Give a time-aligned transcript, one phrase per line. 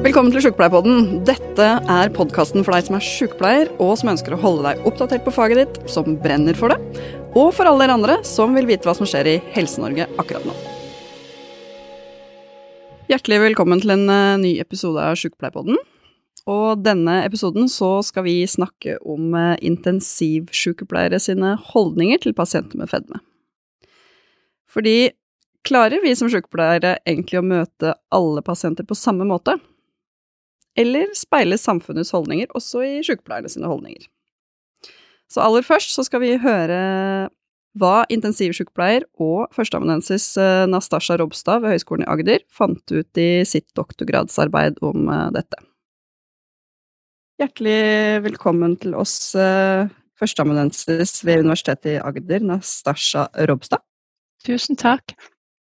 [0.00, 1.18] Velkommen til Sjukepleierpodden.
[1.28, 5.26] Dette er podkasten for deg som er sjukepleier, og som ønsker å holde deg oppdatert
[5.26, 7.04] på faget ditt, som brenner for det,
[7.36, 10.56] og for alle dere andre som vil vite hva som skjer i Helse-Norge akkurat nå.
[13.12, 15.76] Hjertelig velkommen til en eh, ny episode av Sjukepleierpodden.
[16.48, 22.88] Og denne episoden så skal vi snakke om eh, intensivsykepleiere sine holdninger til pasienter med
[22.88, 23.20] fedme.
[24.64, 25.10] Fordi
[25.68, 29.60] klarer vi som sykepleiere egentlig å møte alle pasienter på samme måte?
[30.78, 34.06] Eller speiler samfunnets holdninger også i sykepleierne sine holdninger?
[35.30, 37.30] Så aller først så skal vi høre
[37.78, 43.68] hva intensivsykepleier og førsteamanuensis eh, Nastasja Robstad ved Høgskolen i Agder fant ut i sitt
[43.78, 45.60] doktorgradsarbeid om eh, dette.
[47.40, 49.86] Hjertelig velkommen til oss, uh,
[50.20, 53.80] førsteamanuensis ved Universitetet i Agder, Nastasja Robstad.
[54.44, 55.14] Tusen takk.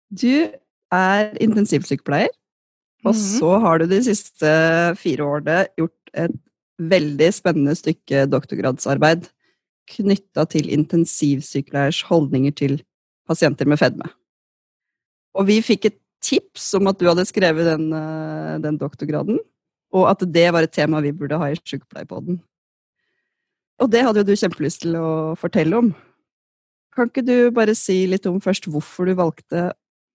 [0.07, 0.47] Du
[0.95, 2.31] er intensivsykepleier,
[3.07, 3.39] og -hmm.
[3.39, 4.51] så har du de siste
[4.99, 6.35] fire årene gjort et
[6.77, 9.29] veldig spennende stykke doktorgradsarbeid
[9.87, 12.83] knytta til intensivsykepleiers holdninger til
[13.27, 14.09] pasienter med fedme.
[15.37, 19.39] Og vi fikk et tips om at du hadde skrevet den, eh, den doktorgraden,
[19.93, 22.41] og at det var et tema vi burde ha i Sykepleierpodden.
[23.79, 25.95] Og det hadde jo du kjempelyst til å fortelle om.
[26.95, 29.71] Kan ikke du bare si litt om først hvorfor du valgte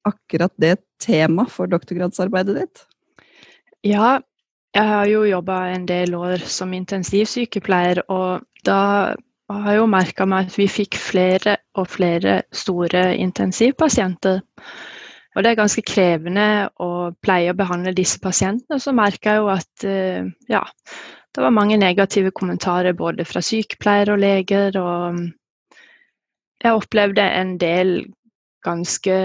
[0.08, 2.84] akkurat det tema for doktorgradsarbeidet ditt?
[3.86, 4.20] Ja,
[4.72, 9.14] jeg har jo jobba en del år som intensivsykepleier, og da
[9.52, 14.40] har jeg jo merka meg at vi fikk flere og flere store intensivpasienter.
[15.32, 16.46] Og det er ganske krevende
[16.80, 18.80] å pleie å behandle disse pasientene.
[18.80, 20.60] Så merka jeg jo at eh, ja,
[21.32, 24.76] det var mange negative kommentarer både fra sykepleiere og leger.
[24.76, 25.22] Og
[26.62, 27.94] jeg opplevde en del
[28.64, 29.16] ganske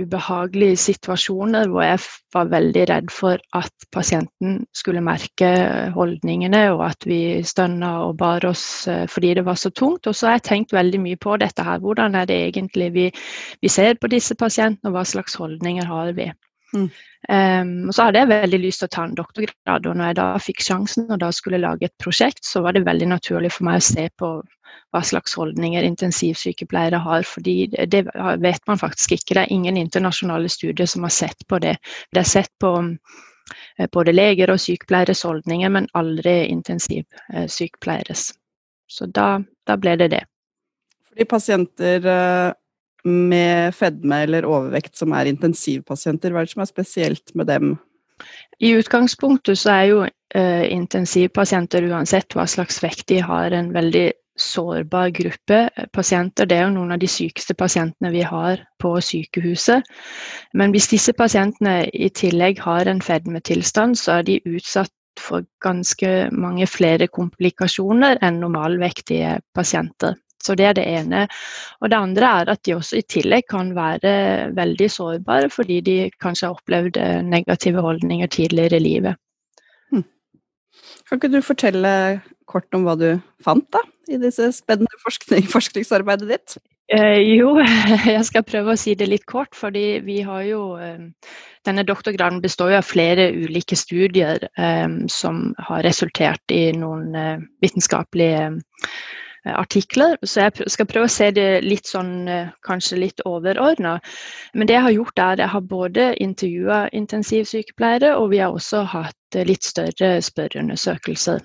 [0.00, 2.00] ubehagelige situasjoner hvor jeg
[2.34, 5.50] var veldig redd for at pasienten skulle merke
[5.96, 10.06] holdningene, og at vi stønna og bar oss eh, fordi det var så tungt.
[10.06, 11.80] Og så har jeg tenkt veldig mye på dette her.
[11.84, 13.06] Hvordan er det egentlig vi,
[13.62, 16.30] vi ser på disse pasientene, og hva slags holdninger har vi?
[16.76, 16.88] Mm.
[17.26, 20.18] Um, og så hadde jeg veldig lyst til å ta en doktorgrad, og når jeg
[20.20, 23.66] da fikk sjansen og da skulle lage et prosjekt, så var det veldig naturlig for
[23.66, 24.30] meg å se på
[24.94, 27.22] hva slags holdninger intensivsykepleiere har.
[27.22, 28.04] fordi det
[28.40, 29.34] vet man faktisk ikke.
[29.34, 31.76] Det er ingen internasjonale studier som har sett på det.
[32.12, 32.72] Det er sett på
[33.78, 38.32] eh, både leger og sykepleieres holdninger, men aldri intensivsykepleieres.
[38.86, 40.22] Så da, da ble det det.
[41.10, 42.52] Fordi pasienter eh,
[43.06, 47.76] med fedme eller overvekt som er intensivpasienter, hva er det som er spesielt med dem?
[48.58, 54.08] I utgangspunktet så er jo eh, intensivpasienter, uansett hva slags vekt de har, en veldig
[54.36, 55.58] sårbar gruppe
[55.92, 56.48] pasienter.
[56.48, 59.86] Det er jo noen av de sykeste pasientene vi har på sykehuset.
[60.54, 66.28] Men hvis disse pasientene i tillegg har en fedmetilstand, så er de utsatt for ganske
[66.36, 70.16] mange flere komplikasjoner enn normalvektige pasienter.
[70.42, 71.26] Så det er det ene.
[71.80, 75.96] Og det andre er at de også i tillegg kan være veldig sårbare fordi de
[76.22, 79.20] kanskje har opplevd eh, negative holdninger tidligere i livet.
[79.90, 80.04] Hm.
[81.08, 81.92] Kan ikke du fortelle
[82.46, 83.08] kort om hva du
[83.42, 83.82] fant da,
[84.12, 86.58] i disse spennende forskning, forskningsarbeidet ditt?
[86.94, 87.56] Eh, jo,
[88.14, 89.54] jeg skal prøve å si det litt kort.
[89.58, 91.10] fordi vi har jo eh,
[91.66, 97.42] Denne doktorgraden består jo av flere ulike studier eh, som har resultert i noen eh,
[97.64, 98.52] vitenskapelige
[99.54, 100.16] artikler.
[100.22, 103.96] Så jeg skal prøve å se det litt sånn eh, kanskje litt overordna.
[104.54, 108.82] Men det jeg har gjort er jeg har både intervjua intensivsykepleiere, og vi har også
[108.90, 111.44] hatt litt større spørreundersøkelser.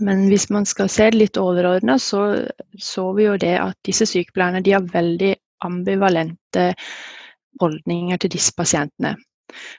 [0.00, 2.46] Men hvis man skal se det litt overordna, så
[2.80, 5.34] så vi jo det at disse sykepleierne de har veldig
[5.64, 6.70] ambivalente
[7.60, 9.16] holdninger til disse pasientene.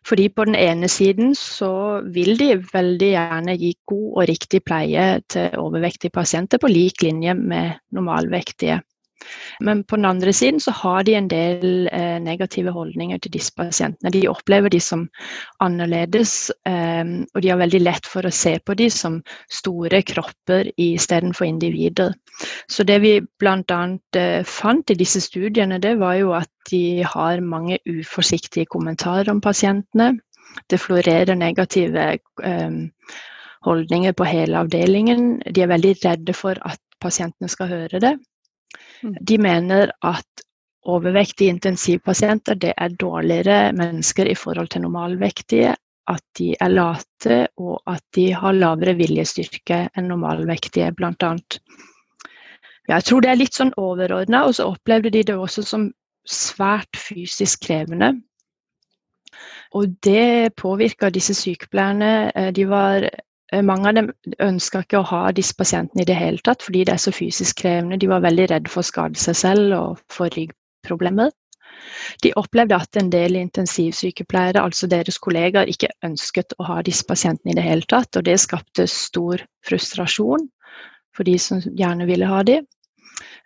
[0.07, 5.09] Fordi på den ene siden så vil de veldig gjerne gi god og riktig pleie
[5.31, 8.81] til overvektige pasienter på lik linje med normalvektige.
[9.59, 13.53] Men på den andre siden så har de en del eh, negative holdninger til disse
[13.57, 14.11] pasientene.
[14.13, 15.07] De opplever de som
[15.63, 17.03] annerledes, eh,
[17.33, 19.19] og de har veldig lett for å se på de som
[19.51, 22.15] store kropper istedenfor individer.
[22.71, 23.81] Så det vi bl.a.
[24.17, 29.41] Eh, fant i disse studiene, det var jo at de har mange uforsiktige kommentarer om
[29.41, 30.13] pasientene.
[30.69, 32.07] Det florerer negative
[32.43, 32.71] eh,
[33.65, 35.39] holdninger på hele avdelingen.
[35.45, 38.15] De er veldig redde for at pasientene skal høre det.
[39.03, 39.15] Mm.
[39.21, 40.45] De mener at
[40.89, 45.75] overvektige intensivpasienter det er dårligere mennesker i forhold til normalvektige.
[46.09, 51.35] At de er late, og at de har lavere viljestyrke enn normalvektige, bl.a.
[52.89, 55.85] Jeg tror det er litt sånn overordna, og så opplevde de det også som
[56.27, 58.15] svært fysisk krevende.
[59.77, 62.31] Og det påvirka disse sykepleierne.
[62.51, 63.05] De var
[63.67, 64.09] mange av dem
[64.39, 67.63] ønska ikke å ha disse pasientene i det hele tatt, fordi det er så fysisk
[67.63, 67.99] krevende.
[67.99, 71.33] De var veldig redde for å skade seg selv og få ryggproblemer.
[72.23, 77.53] De opplevde at en del intensivsykepleiere, altså deres kollegaer, ikke ønsket å ha disse pasientene
[77.53, 80.47] i det hele tatt, og det skapte stor frustrasjon
[81.15, 82.67] for de som gjerne ville ha dem.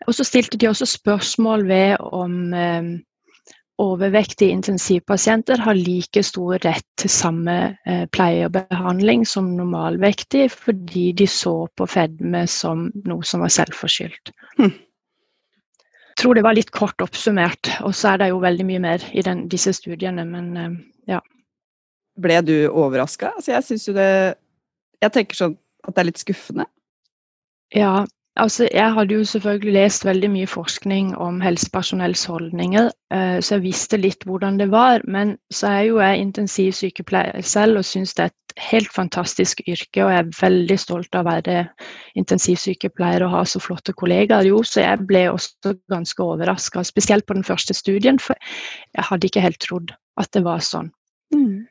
[0.05, 2.91] Og så stilte de også spørsmål ved om eh,
[3.81, 7.55] overvektige intensivpasienter har like stor rett til samme
[7.85, 13.51] eh, pleie og behandling som normalvektige, fordi de så på fedme som noe som var
[13.55, 14.31] selvforskyldt.
[14.59, 14.71] Hm.
[16.15, 19.07] Jeg tror det var litt kort oppsummert, og så er det jo veldig mye mer
[19.11, 20.77] i den, disse studiene, men eh,
[21.15, 21.19] ja.
[22.15, 23.33] Ble du overraska?
[23.35, 24.09] Altså, jeg syns jo det
[25.03, 26.65] Jeg tenker sånn at det er litt skuffende.
[27.75, 28.05] Ja,
[28.35, 33.63] Altså, jeg hadde jo selvfølgelig lest veldig mye forskning om helsepersonells holdninger, eh, så jeg
[33.63, 35.05] visste litt hvordan det var.
[35.07, 40.03] Men så er jo jeg intensivsykepleier selv og syns det er et helt fantastisk yrke.
[40.03, 41.61] Og jeg er veldig stolt av å være
[42.19, 44.49] intensivsykepleier og ha så flotte kollegaer.
[44.51, 49.31] Jo, så jeg ble også ganske overraska, spesielt på den første studien, for jeg hadde
[49.31, 50.91] ikke helt trodd at det var sånn.
[51.31, 51.63] Mm.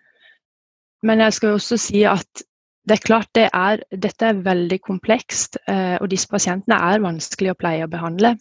[1.05, 2.49] Men jeg skal også si at
[2.85, 7.55] det er klart det er, dette er veldig komplekst, eh, og disse pasientene er vanskelig
[7.55, 8.35] å pleie og behandle.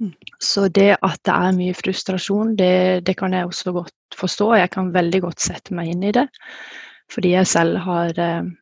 [0.00, 0.12] Mm.
[0.40, 4.54] Så det at det er mye frustrasjon, det, det, kan jeg også godt forstå.
[4.60, 6.26] Jeg kan veldig godt sette meg inn i det,
[7.12, 8.52] fordi jeg selv har eh,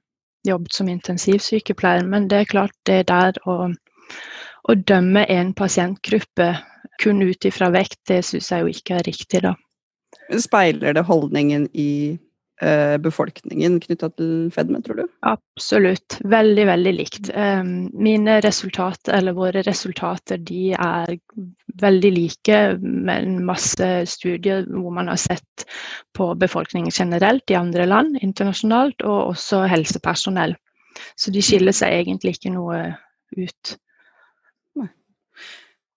[0.47, 2.07] jobbet som intensivsykepleier.
[2.07, 6.53] Men det er klart det der å, å dømme en pasientgruppe
[7.03, 9.55] kun ut ifra vekt, det syns jeg jo ikke er riktig, da.
[10.39, 12.19] Speiler det holdningen i
[13.05, 15.05] befolkningen knytta til fedme, tror du?
[15.29, 16.17] Absolutt.
[16.27, 17.31] Veldig, veldig likt.
[17.95, 21.13] Mine resultater, eller våre resultater, de er
[21.79, 25.67] veldig like med en masse studier hvor man har sett
[26.19, 30.57] på befolkningen generelt i andre land internasjonalt, og også helsepersonell.
[31.15, 32.81] Så de skiller seg egentlig ikke noe
[33.39, 33.77] ut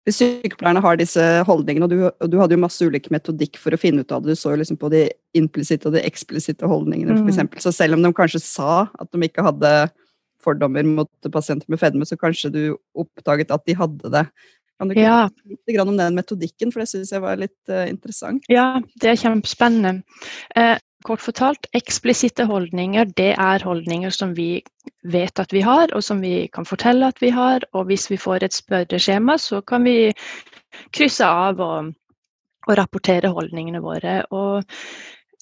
[0.08, 3.76] hvis sykepleierne har disse holdningene, og du, og du, hadde jo masse ulike metodikk for
[3.76, 5.04] å finne ut av det, du så jo liksom på de
[5.38, 7.28] implisitte og de eksplisitte holdningene, mm.
[7.30, 7.62] eksempel.
[7.62, 9.74] Så selv om de kanskje sa at de ikke hadde
[10.42, 12.64] fordommer mot pasienter med fedme, så kanskje du
[12.98, 14.26] oppdaget at de hadde det.
[14.82, 15.28] Kan du ja.
[15.46, 18.48] litt om den metodikken, for det syns jeg var litt uh, interessant?
[18.50, 20.02] Ja, det er kjempespennende.
[20.58, 24.62] Uh, Kort fortalt, eksplisitte holdninger det er holdninger som vi
[25.14, 27.66] vet at vi har, og som vi kan fortelle at vi har.
[27.74, 30.12] Og hvis vi får et spørreskjema, så kan vi
[30.94, 31.90] krysse av og,
[32.68, 34.22] og rapportere holdningene våre.
[34.30, 34.62] Og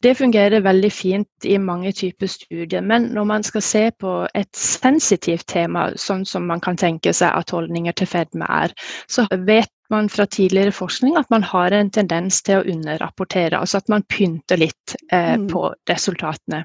[0.03, 4.51] det fungerer veldig fint i mange typer studier, men når man skal se på et
[4.55, 8.75] sensitivt tema, sånn som man kan tenke seg at holdninger til fedme er,
[9.11, 13.81] så vet man fra tidligere forskning at man har en tendens til å underrapportere, altså
[13.81, 15.47] at man pynter litt eh, mm.
[15.51, 16.63] på resultatene.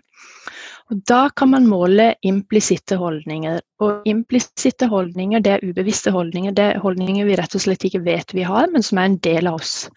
[0.92, 3.60] Og Da kan man måle implisitte holdninger.
[3.80, 6.52] Og implisitte holdninger det er ubevisste holdninger.
[6.52, 9.20] Det er holdninger vi rett og slett ikke vet vi har, men som er en
[9.24, 9.88] del av oss.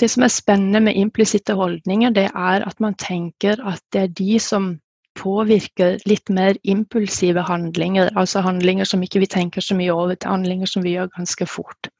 [0.00, 4.14] Det som er spennende med implisitte holdninger, det er at man tenker at det er
[4.16, 4.72] de som
[5.20, 10.32] påvirker litt mer impulsive handlinger, altså handlinger som ikke vi tenker så mye over, til
[10.32, 11.90] handlinger som vi gjør ganske fort.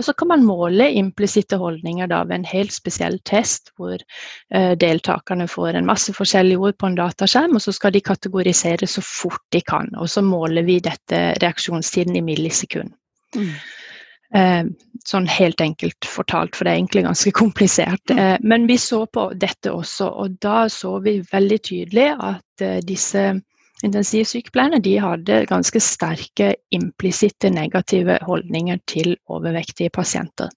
[0.00, 5.48] Så kan man måle implisitte holdninger da, ved en helt spesiell test, hvor eh, deltakerne
[5.50, 9.42] får en masse forskjellige ord på en dataskjerm, og så skal de kategorisere så fort
[9.52, 9.90] de kan.
[10.00, 12.94] Og så måler vi dette reaksjonstiden i millisekund.
[13.36, 13.52] Mm.
[14.34, 14.64] Eh,
[15.04, 18.04] sånn helt enkelt fortalt, for det er egentlig ganske komplisert.
[18.10, 18.18] Mm.
[18.18, 22.78] Eh, men vi så på dette også, og da så vi veldig tydelig at eh,
[22.86, 23.26] disse
[23.82, 30.52] Intensivsykepleierne de hadde ganske sterke implisitte negative holdninger til overvektige pasienter.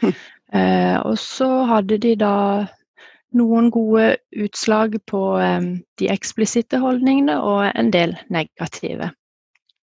[0.00, 0.14] Hm.
[0.52, 2.66] Eh, og så hadde de da
[3.36, 5.68] noen gode utslag på eh,
[5.98, 9.12] de eksplisitte holdningene og en del negative.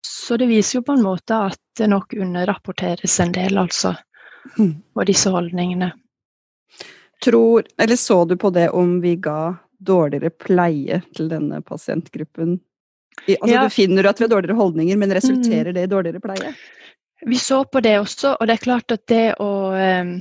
[0.05, 3.95] Så det viser jo på en måte at det nok underrapporteres en del, altså,
[4.57, 4.75] hm.
[4.93, 5.91] på disse holdningene.
[7.25, 12.59] Tror, eller så du på det om vi ga dårligere pleie til denne pasientgruppen
[13.25, 13.63] Altså, ja.
[13.63, 16.53] Du finner at vi har dårligere holdninger, men resulterer det i dårligere pleie?
[17.25, 20.11] Vi så på det også, og det er klart at det å um,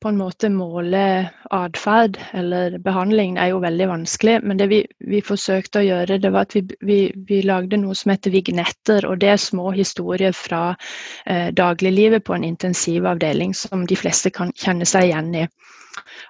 [0.00, 4.36] på en måte måle atferd eller behandling er jo veldig vanskelig.
[4.46, 4.80] Men det vi,
[5.10, 9.06] vi forsøkte å gjøre, det var at vi, vi, vi, lagde noe som heter vignetter.
[9.08, 10.62] Og det er små historier fra
[11.26, 15.46] eh, dagliglivet på en intensivavdeling som de fleste kan kjenne seg igjen i.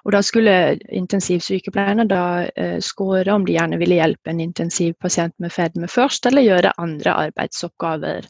[0.05, 0.55] Og da skulle
[0.95, 2.23] intensivsykepleierne da
[2.55, 7.15] eh, skåre om de gjerne ville hjelpe en intensivpasient med fedme først, eller gjøre andre
[7.27, 8.27] arbeidsoppgaver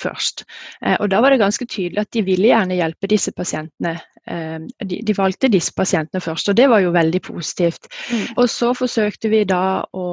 [0.00, 0.44] først.
[0.82, 3.96] Eh, og da var det ganske tydelig at de ville gjerne hjelpe disse pasientene.
[4.26, 7.90] Eh, de, de, valgte disse pasientene først, og det var jo veldig positivt.
[8.10, 8.26] Mm.
[8.36, 10.06] Og så forsøkte vi da å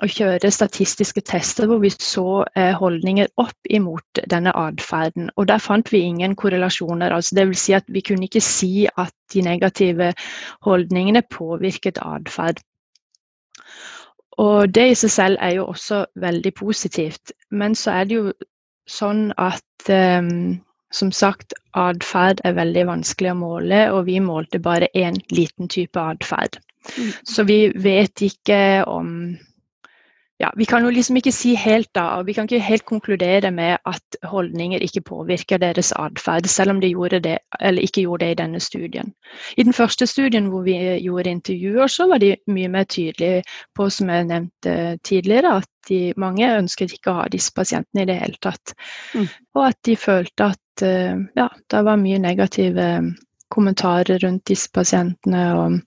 [0.00, 5.28] å kjøre statistiske tester hvor vi så eh, holdninger opp imot denne atferden.
[5.36, 7.12] Og der fant vi ingen korrelasjoner.
[7.12, 10.14] altså det vil Si at vi kunne ikke si at de negative
[10.64, 12.62] holdningene påvirket atferd.
[14.40, 17.32] Og det i seg selv er jo også veldig positivt.
[17.50, 18.32] Men så er det jo
[18.88, 20.24] sånn at eh,
[20.92, 26.00] som sagt, atferd er veldig vanskelig å måle, og vi målte bare én liten type
[26.00, 26.58] atferd.
[26.96, 27.12] Mm.
[27.28, 29.36] Så vi vet ikke om
[30.42, 33.50] ja, vi kan jo liksom ikke si helt da, og vi kan ikke helt konkludere
[33.54, 38.26] med at holdninger ikke påvirker deres atferd, selv om de gjorde det, eller ikke gjorde
[38.26, 39.12] det i denne studien.
[39.56, 43.44] I den første studien hvor vi gjorde intervjuer, så var de mye mer tydelige
[43.78, 48.10] på, som jeg nevnte tidligere, at de, mange ønsket ikke å ha disse pasientene i
[48.10, 48.74] det hele tatt.
[49.14, 49.30] Mm.
[49.54, 52.90] Og at de følte at eh, ja, det var mye negative
[53.52, 55.46] kommentarer rundt disse pasientene.
[55.54, 55.80] og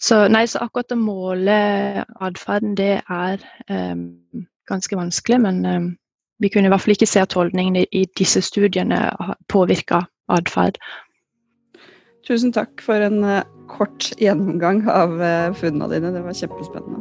[0.00, 1.56] så, nei, så akkurat å måle
[2.20, 4.10] atferden, det er um,
[4.68, 5.40] ganske vanskelig.
[5.40, 5.88] Men um,
[6.42, 9.08] vi kunne i hvert fall ikke se at holdningene i disse studiene
[9.52, 10.76] påvirka atferd.
[12.28, 13.40] Tusen takk for en uh,
[13.72, 16.12] kort gjennomgang av uh, funnene dine.
[16.12, 17.00] Det var kjempespennende.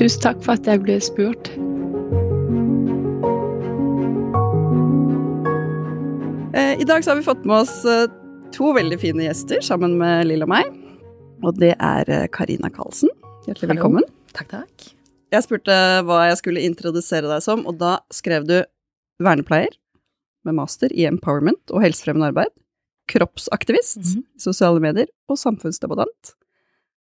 [0.00, 1.52] Tusen takk for at jeg ble spurt.
[6.54, 7.78] I dag har vi fått med oss
[8.52, 10.83] to veldig fine gjester sammen med Lill og meg.
[11.44, 13.10] Og det er eh, Karina Karlsen.
[13.44, 14.06] Hjertelig velkommen.
[14.32, 14.84] Takk, takk.
[15.34, 15.74] Jeg spurte
[16.06, 18.56] hva jeg skulle introdusere deg som, og da skrev du
[19.22, 19.74] vernepleier
[20.46, 22.52] med master i empowerment og helsefremmende arbeid,
[23.10, 24.24] kroppsaktivist mm -hmm.
[24.40, 26.34] sosiale medier og samfunnsdebattant,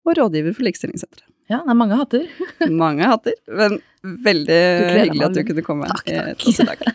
[0.07, 1.27] og rådgiver for Likestillingssenteret.
[1.51, 2.27] Ja, det er mange hatter.
[2.85, 4.61] mange hatter, men veldig
[5.01, 6.39] hyggelig at du kunne komme takk, takk.
[6.39, 6.95] til oss.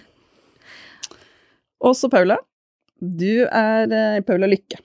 [1.81, 2.38] Også Paula.
[3.01, 4.77] Du er eh, Paula Lykke.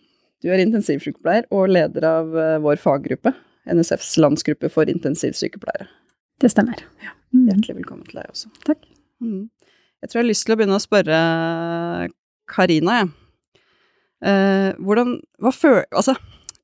[0.42, 3.32] Du er intensivsykepleier og leder av uh, vår faggruppe,
[3.68, 5.88] NSFs landsgruppe for intensivsykepleiere.
[6.38, 6.84] Det stemmer.
[7.02, 7.14] Ja.
[7.34, 7.48] Mm.
[7.50, 8.50] Hjertelig velkommen til deg også.
[8.66, 8.86] Takk.
[9.18, 9.48] Mm.
[9.98, 11.18] Jeg tror jeg har lyst til å begynne å spørre
[12.48, 13.10] Karina, jeg.
[14.28, 16.14] Eh, hvordan hva, føl, altså,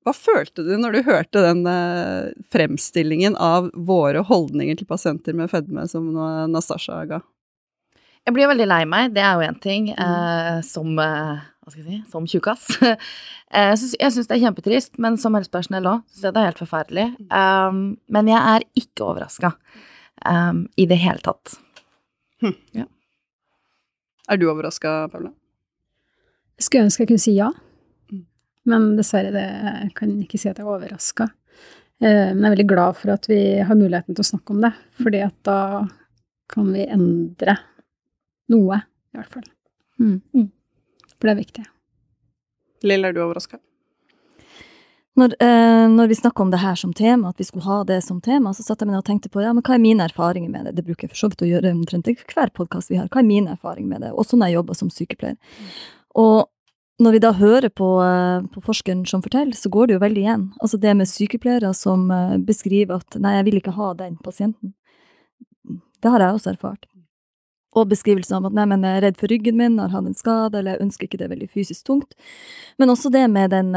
[0.07, 5.53] hva, følte du når du hørte den eh, fremstillingen av våre holdninger til pasienter med
[5.53, 6.09] fedme som
[6.51, 7.21] Nastasja ga?
[8.25, 10.95] Jeg blir veldig lei meg, det er jo én ting, Eh, som
[11.65, 12.69] hva skal jeg si, som tjukkas.
[13.55, 16.59] Eh, jeg syns det er kjempetrist, men som helsepersonell òg syns jeg det er helt
[16.59, 17.05] forferdelig.
[17.29, 17.77] Um,
[18.11, 19.53] men jeg er ikke overraska
[20.27, 21.53] um, i det hele tatt.
[22.43, 22.57] Hm.
[22.75, 22.89] Ja.
[24.27, 25.31] Er du overraska, Paula?
[26.59, 27.53] Skulle ønske jeg kunne si ja,
[28.11, 28.25] mm.
[28.73, 29.47] men dessverre det,
[29.93, 31.29] jeg ikke si at jeg er overraska.
[32.03, 34.67] Eh, men jeg er veldig glad for at vi har muligheten til å snakke om
[34.67, 35.61] det, fordi at da
[36.51, 37.61] kan vi endre
[38.51, 38.83] noe,
[39.15, 39.47] i hvert fall.
[40.03, 40.51] Mm.
[41.25, 41.63] For det er viktig.
[42.85, 43.57] Lill, er du overraska?
[45.17, 48.03] Når, eh, når, vi snakker om det her som tema, at vi skulle ha det
[48.05, 50.53] som tema, så satt jeg meg og tenkte på ja, men hva er mine erfaringer
[50.53, 50.75] med det.
[50.77, 53.09] Det bruker jeg for så vidt å gjøre omtrent i hver podkast vi har.
[53.09, 55.65] Hva er min erfaring med det, også når jeg jobber som sykepleier.
[56.21, 56.45] Og
[57.01, 60.25] når vi da hører på, eh, på, forskeren som forteller, så går det jo veldig
[60.27, 60.49] igjen.
[60.61, 64.77] Altså det med sykepleiere som eh, beskriver at nei, jeg vil ikke ha den pasienten.
[66.05, 66.85] Det har jeg også erfart
[67.75, 70.17] og beskrivelser om at nei, men jeg er redd for ryggen min, har hatt en
[70.17, 72.15] skade, eller jeg ønsker ikke det veldig fysisk tungt.
[72.79, 73.73] Men også det med den,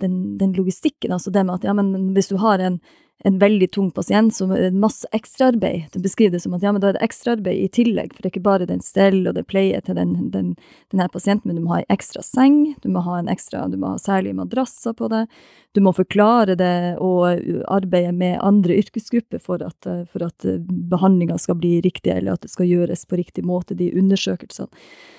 [0.00, 2.80] den, den logistikken, altså det med at ja, men hvis du har en,
[3.24, 5.88] en veldig tung pasient som er masse ekstraarbeid.
[5.92, 8.28] Det beskriver det som at ja, men da er det ekstraarbeid i tillegg, for det
[8.28, 10.52] er ikke bare den stell og det pleie til den, den,
[10.92, 13.78] denne pasienten, men du må ha en ekstra seng, du må ha en ekstra, du
[13.80, 15.24] må ha særlige madrasser på det,
[15.72, 17.40] du må forklare det og
[17.72, 20.46] arbeide med andre yrkesgrupper for at, for at
[20.92, 24.68] behandlinga skal bli riktig, eller at det skal gjøres på riktig måte, de undersøkelsene.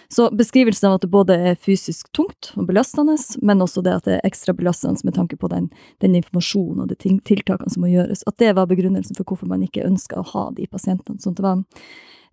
[0.09, 4.05] Så beskrivelsen av at det både er fysisk tungt og belastende, men også det at
[4.07, 5.67] det er ekstra belastende med tanke på den,
[6.03, 9.65] den informasjonen og de tiltakene som må gjøres, at det var begrunnelsen for hvorfor man
[9.65, 11.19] ikke ønska å ha de pasientene.
[11.19, 11.65] Sånn det, var,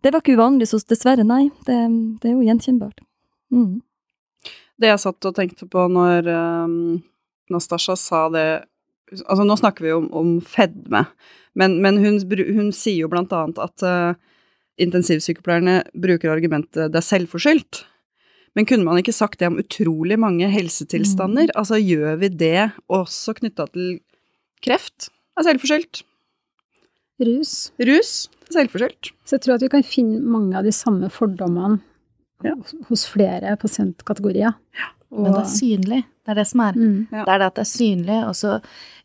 [0.07, 1.49] det var ikke uvanlig, så dessverre, nei.
[1.67, 1.81] Det,
[2.23, 3.03] det er jo gjenkjennbart.
[3.55, 3.83] Mm.
[4.79, 6.79] Det jeg satt og tenkte på når um,
[7.51, 8.47] Nastasja sa det
[9.15, 11.03] Altså, nå snakker vi jo om, om fedme,
[11.61, 14.17] men, men hun, hun, sier jo blant annet at uh,
[14.81, 17.85] intensivsykepleierne bruker argumentet 'det er selvforskyldt'.
[18.55, 21.51] Men kunne man ikke sagt det om utrolig mange helsetilstander?
[21.51, 21.57] Mm.
[21.59, 23.99] Altså, gjør vi det også knytta til
[24.63, 25.11] kreft?
[25.35, 26.03] Det er selvforskyldt.
[27.25, 27.73] Rus.
[27.83, 28.13] Rus.
[28.51, 29.13] Selvforskyldt.
[29.25, 31.81] Så jeg tror at vi kan finne mange av de samme fordommene
[32.47, 32.55] ja.
[32.89, 34.55] hos flere pasientkategorier.
[34.79, 34.91] Ja.
[35.15, 36.01] Men det er synlig.
[36.25, 36.79] Det er det som er.
[36.79, 36.97] Mm.
[37.13, 37.23] Ja.
[37.23, 38.21] Det er det at det er synlig.
[38.29, 38.55] Og så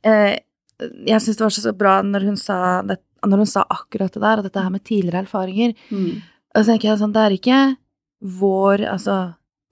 [0.06, 0.38] eh,
[0.80, 2.58] Jeg syns det var så bra når hun sa
[2.88, 5.76] det når hun sa akkurat det der, og dette her med tidligere erfaringer.
[5.90, 6.22] Mm.
[6.56, 7.60] Og så tenker jeg sånn, det er ikke
[8.40, 9.18] vår Altså,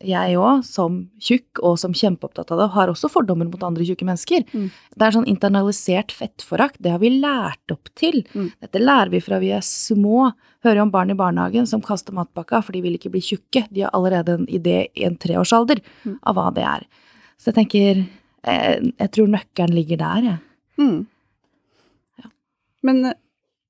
[0.05, 4.05] jeg òg, som tjukk og som kjempeopptatt av det, har også fordommer mot andre tjukke
[4.05, 4.43] mennesker.
[4.53, 4.67] Mm.
[4.93, 6.77] Det er sånn internalisert fettforakt.
[6.77, 8.21] Det har vi lært opp til.
[8.35, 8.51] Mm.
[8.61, 10.29] Dette lærer vi fra vi er små.
[10.65, 13.65] Hører om barn i barnehagen som kaster matpakka for de vil ikke bli tjukke.
[13.73, 15.81] De har allerede en idé i en treårsalder
[16.21, 16.87] av hva det er.
[17.41, 18.05] Så jeg tenker
[18.47, 20.39] Jeg, Jeg tror nøkkelen ligger der, jeg.
[20.77, 20.99] Mm.
[22.85, 23.17] Men eh,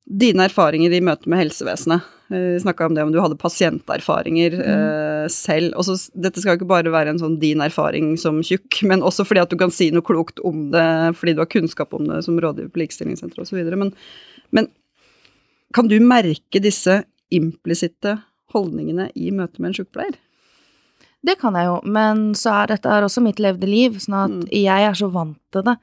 [0.08, 4.54] dine erfaringer i møte med helsevesenet, eh, vi snakka om det om du hadde pasienterfaringer
[4.64, 5.74] eh, selv.
[5.76, 9.44] Også, dette skal ikke bare være en sånn din erfaring som tjukk, men også fordi
[9.44, 10.88] at du kan si noe klokt om det
[11.20, 13.60] fordi du har kunnskap om det som rådgiver på Likestillingssenteret osv.
[13.76, 13.92] Men,
[14.56, 14.72] men
[15.76, 17.02] kan du merke disse
[17.34, 18.16] implisitte
[18.56, 20.16] holdningene i møte med en sykepleier?
[21.28, 24.36] Det kan jeg jo, men så er dette er også mitt levde liv, sånn at
[24.38, 24.44] Mm.
[24.54, 25.74] jeg er så vant til det.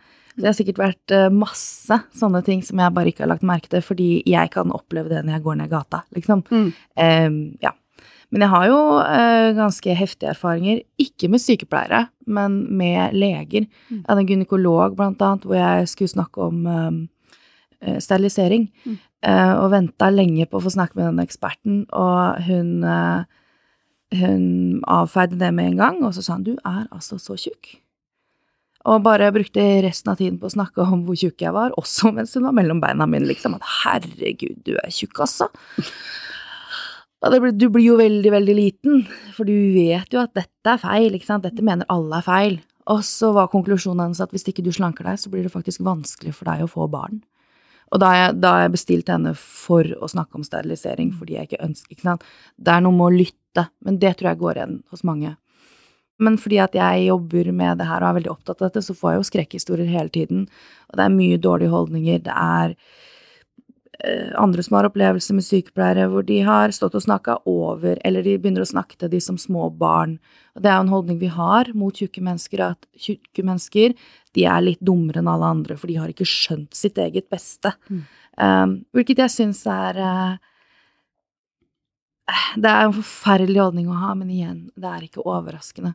[0.41, 3.71] Det har sikkert vært eh, masse sånne ting som jeg bare ikke har lagt merke
[3.71, 6.45] til, fordi jeg kan oppleve det når jeg går ned gata, liksom.
[6.51, 6.69] Mm.
[6.99, 7.75] Um, ja.
[8.35, 13.69] Men jeg har jo uh, ganske heftige erfaringer, ikke med sykepleiere, men med leger.
[13.91, 14.01] Mm.
[14.01, 19.01] Jeg hadde en gynekolog, blant annet, hvor jeg skulle snakke om eh, sterilisering, Mm.
[19.25, 23.23] Uh, og venta lenge på å få snakke med den eksperten, og hun uh,
[24.15, 27.79] hun avfeide det med en gang, og så sa han du er altså så tjukk.
[28.85, 32.13] Og bare brukte resten av tiden på å snakke om hvor tjukk jeg var, også
[32.13, 33.57] mens hun var mellom beina mine, liksom.
[33.57, 35.49] At herregud, du er tjukk, altså.
[37.25, 41.31] Du blir jo veldig, veldig liten, for du vet jo at dette er feil, ikke
[41.31, 41.47] sant.
[41.47, 42.59] Dette mener alle er feil.
[42.93, 45.81] Og så var konklusjonen hennes at hvis ikke du slanker deg, så blir det faktisk
[45.87, 47.23] vanskelig for deg å få barn.
[47.95, 51.95] Og da jeg, jeg bestilt henne for å snakke om sterilisering, fordi jeg ikke ønsker
[51.95, 52.29] ikke sant?
[52.61, 55.33] Det er noe med å lytte, men det tror jeg går igjen hos mange.
[56.23, 58.95] Men fordi at jeg jobber med det her og er veldig opptatt av dette, så
[58.95, 60.47] får jeg jo skrekkhistorier hele tiden.
[60.91, 62.21] Og det er mye dårlige holdninger.
[62.29, 62.77] Det er
[63.99, 68.23] eh, andre som har opplevelser med sykepleiere hvor de har stått og snakka over, eller
[68.23, 70.21] de begynner å snakke til de som små barn.
[70.55, 73.99] Og det er jo en holdning vi har mot tjukke mennesker, at tjukke mennesker
[74.35, 77.75] de er litt dummere enn alle andre, for de har ikke skjønt sitt eget beste.
[77.91, 78.05] Mm.
[78.39, 80.33] Um, hvilket jeg syns er uh,
[82.59, 85.95] Det er en forferdelig holdning å ha, men igjen, det er ikke overraskende.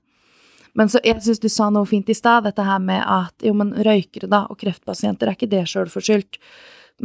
[0.78, 3.54] Men så jeg syns du sa noe fint i stad, dette her med at jo,
[3.58, 6.40] men røykere da, og kreftpasienter, er ikke det sjølforskyldt?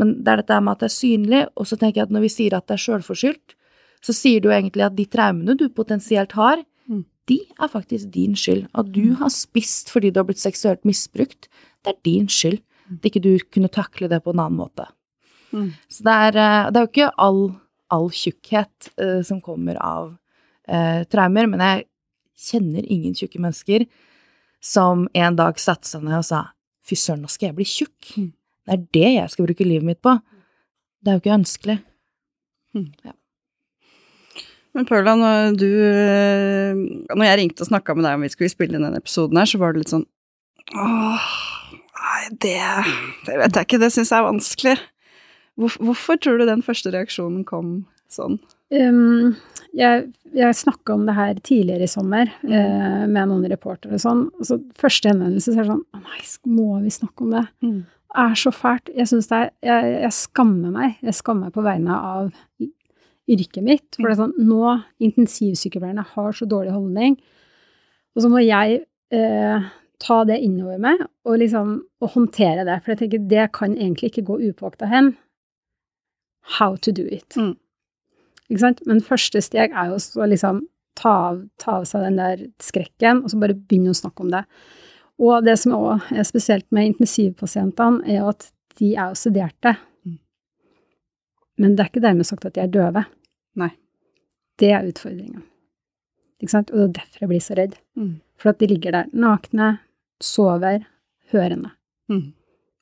[0.01, 2.27] Men det er dette med at det er synlig, og så tenker jeg at når
[2.27, 3.57] vi sier at det er sjølforskyldt,
[4.05, 7.05] så sier du egentlig at de traumene du potensielt har, Mm.
[7.29, 8.67] de er faktisk din skyld.
[8.75, 11.49] At du har spist fordi du har blitt seksuelt misbrukt,
[11.85, 12.61] det er din skyld.
[12.93, 14.85] At ikke du kunne takle det på en annen måte.
[15.53, 15.73] Mm.
[15.89, 17.55] Så det er, eh, det er jo ikke all,
[17.91, 20.17] all tjukkhet uh, som kommer av
[20.69, 21.87] uh, traumer, men jeg
[22.39, 23.87] kjenner ingen tjukke mennesker
[24.65, 26.47] som en dag satte seg ned og sa
[26.85, 28.15] fy søren, nå skal jeg bli tjukk.
[28.21, 28.31] Mm.
[28.65, 30.15] Det er det jeg skal bruke livet mitt på.
[31.05, 31.77] Det er jo ikke ønskelig.
[34.75, 36.75] Men Paula, når du eh,
[37.15, 39.47] Når jeg ringte og snakka med deg om vi skulle spille inn denne episoden her,
[39.47, 40.07] så var det litt sånn
[40.75, 41.29] Åh,
[42.01, 42.57] nei, det
[43.29, 44.75] Det vet jeg ikke, det syns jeg er vanskelig.
[45.61, 48.41] Hvor, hvorfor tror du den første reaksjonen kom sånn?
[48.73, 49.35] Um,
[49.77, 54.25] jeg jeg snakka om det her tidligere i sommer eh, med noen reportere og sånn.
[54.39, 56.23] Og så første henvendelse så er det sånn Å nei,
[56.57, 57.45] må vi snakke om det?
[57.65, 57.77] Mm.
[57.85, 58.91] Det er så fælt.
[58.95, 60.99] Jeg syns det er jeg, jeg skammer meg.
[61.03, 62.33] Jeg skammer meg på vegne av
[63.31, 63.87] yrket mitt.
[63.97, 64.75] For det er sånn Nå,
[65.07, 67.17] intensivsykepleierne har så dårlig holdning,
[68.15, 69.65] og så må jeg uh,
[70.03, 72.77] ta det innover meg og liksom og håndtere det.
[72.83, 75.15] For jeg tenker det kan egentlig ikke gå upåakta hen.
[76.61, 77.35] How to do it.
[77.35, 77.57] Mm.
[78.51, 80.65] Men første steg er jo å liksom
[80.99, 84.31] ta av, ta av seg den der skrekken, og så bare begynne å snakke om
[84.35, 84.45] det.
[85.23, 89.77] Og det som også er spesielt med intensivpasientene, er at de er jo sederte.
[90.05, 90.19] Mm.
[91.63, 93.05] Men det er ikke dermed sagt at de er døve.
[93.59, 93.71] Nei.
[94.59, 95.45] Det er utfordringen.
[96.43, 96.71] Ikke sant?
[96.75, 97.77] Og det er derfor jeg blir så redd.
[97.99, 98.15] Mm.
[98.39, 99.77] For at de ligger der nakne,
[100.23, 100.85] sover,
[101.33, 101.71] hørende.
[102.11, 102.33] Mm.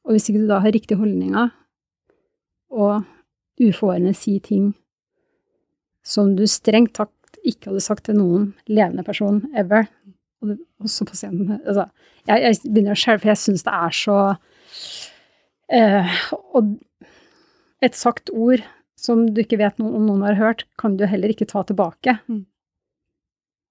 [0.05, 1.53] Og hvis ikke du da har riktige holdninger,
[2.73, 3.05] og
[3.61, 4.73] uforvarende sier ting
[6.03, 9.89] som du strengt tatt ikke hadde sagt til noen levende person ever,
[10.43, 11.87] og også pasienten altså,
[12.27, 14.17] jeg, jeg begynner å skjelve, for jeg syns det er så
[15.71, 16.23] eh,
[16.55, 16.73] Og
[17.83, 18.63] et sagt ord
[18.99, 22.21] som du ikke vet noen, om noen har hørt, kan du heller ikke ta tilbake.
[22.31, 22.45] Mm.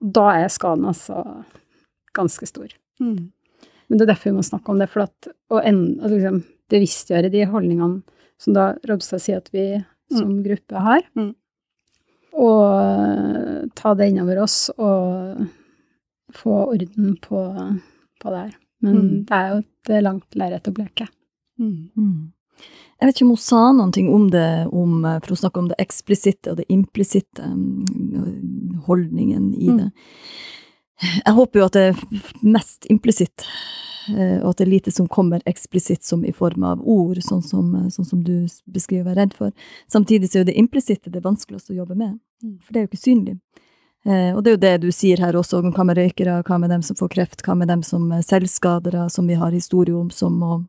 [0.03, 1.21] Da er skaden altså
[2.17, 2.73] ganske stor.
[2.99, 3.29] Mm.
[3.87, 6.41] Men det er derfor vi må snakke om det, for at å en, altså liksom,
[6.71, 9.65] bevisstgjøre de holdningene som da Robstad sier at vi
[10.11, 11.31] som gruppe har, Mm.
[12.33, 15.47] Og eh, ta det innover oss og
[16.35, 17.41] få orden på,
[18.21, 18.53] på det her.
[18.81, 19.25] Men Mm.
[19.25, 21.05] det er jo et langt lerret å bleke.
[21.59, 21.89] Mm.
[21.97, 22.31] Mm.
[23.01, 25.67] Jeg vet ikke om hun sa noe om det, om, eh, for hun snakker om
[25.69, 29.91] det eksplisitte og det implisitte, mm, holdningen i det.
[31.25, 33.45] Jeg håper jo at det er mest implisitt,
[34.41, 37.73] og at det er lite som kommer eksplisitt som i form av ord, sånn som,
[37.75, 39.51] eh, sånn som du beskriver redd for.
[39.91, 42.19] Samtidig så er jo det implisitte det vanskeligste å jobbe med,
[42.61, 43.37] for det er jo ikke synlig.
[44.05, 46.71] Eh, og det er jo det du sier her også, hva med røykere, hva med
[46.73, 50.09] dem som får kreft, hva med dem som er selvskadere, som vi har historie om,
[50.09, 50.63] som må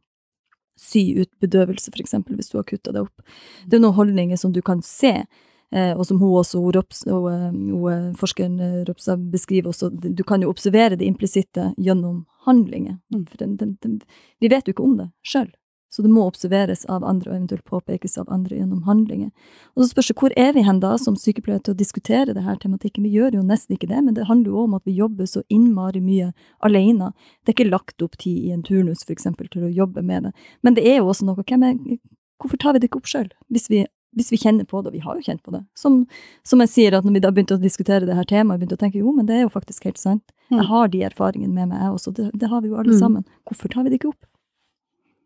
[0.76, 3.24] sy ut bedøvelse, for eksempel, hvis du har kutta det opp.
[3.66, 5.26] Det er noen holdninger som du kan se, eh,
[5.72, 10.42] og som hun også, hun, Rops, eh, hun, eh, forskeren Ropsa beskriver også, du kan
[10.42, 12.98] jo observere det implisitte gjennom handlinger.
[13.14, 13.26] Mm.
[13.38, 14.00] Den, den, den,
[14.40, 15.48] vi vet jo ikke om det sjøl,
[15.92, 19.30] så det må observeres av andre, og eventuelt påpekes av andre gjennom handlinger.
[19.72, 22.44] Og så spørs det hvor er vi hen da, som sykepleiere, til å diskutere det
[22.44, 23.04] her tematikken?
[23.08, 25.44] Vi gjør jo nesten ikke det, men det handler jo om at vi jobber så
[25.52, 26.30] innmari mye
[26.64, 27.14] alene.
[27.44, 30.28] Det er ikke lagt opp tid i en turnus, for eksempel, til å jobbe med
[30.28, 30.36] det.
[30.60, 32.00] Men det er jo også noe, hvem er,
[32.40, 33.28] hvorfor tar vi det ikke opp sjøl?
[33.52, 33.84] Hvis vi
[34.16, 35.62] hvis vi kjenner på det, og vi har jo kjent på det.
[35.74, 36.06] Som,
[36.44, 38.82] som jeg sier, at når vi da begynte å diskutere det her temaet, begynte å
[38.82, 40.22] tenke jo, men det er jo faktisk helt sant.
[40.50, 40.58] Mm.
[40.60, 42.12] Jeg har de erfaringene med meg, jeg også.
[42.18, 43.00] Det, det har vi jo alle Mm.
[43.00, 43.24] sammen.
[43.48, 44.24] Hvorfor tar vi det ikke opp?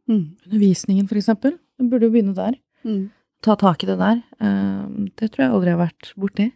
[0.09, 0.37] Mm.
[0.47, 1.57] Undervisningen, for eksempel.
[1.79, 2.55] Du burde jo begynne der.
[2.87, 3.11] Mm.
[3.43, 4.23] Ta tak i det der.
[4.41, 4.87] Eh,
[5.19, 6.53] Det tror jeg aldri har vært borti.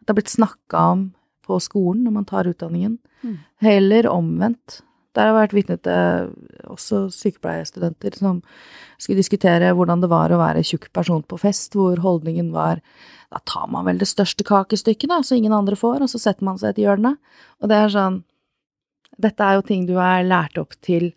[0.00, 1.14] Det har blitt snakka om
[1.46, 2.98] på skolen når man tar utdanningen.
[3.22, 3.36] Mm.
[3.60, 4.80] Heller omvendt.
[5.16, 6.28] Der har jeg vært vitne til
[6.70, 8.42] også sykepleierstudenter som
[9.00, 12.82] skulle diskutere hvordan det var å være tjukk person på fest, hvor holdningen var
[13.30, 16.46] da tar man vel det største kakestykket, da, så ingen andre får, og så setter
[16.46, 17.14] man seg et hjørne.
[17.62, 18.24] Og det er sånn
[19.20, 21.10] Dette er jo ting du er lært opp til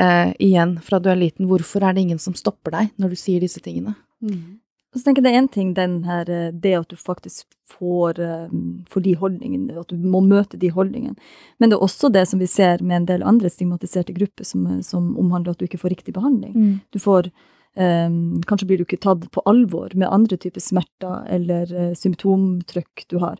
[0.00, 1.44] eh, igjen fra du er liten.
[1.50, 3.92] Hvorfor er det ingen som stopper deg når du sier disse tingene?
[4.24, 4.56] Mm.
[4.96, 8.18] Så tenker jeg det er en ting, den her, eh, det at du faktisk får,
[8.24, 8.48] eh,
[8.88, 11.16] får de holdningene, at du må møte de holdningene.
[11.60, 14.66] Men det er også det som vi ser med en del andre stigmatiserte grupper, som,
[14.66, 16.80] eh, som omhandler at du ikke får riktig behandling.
[16.92, 17.30] Du får
[17.76, 23.04] um, Kanskje blir du ikke tatt på alvor med andre typer smerter eller uh, symptomtrykk
[23.08, 23.36] du har.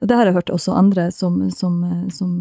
[0.00, 2.38] Og det har jeg hørt også andre som, som, som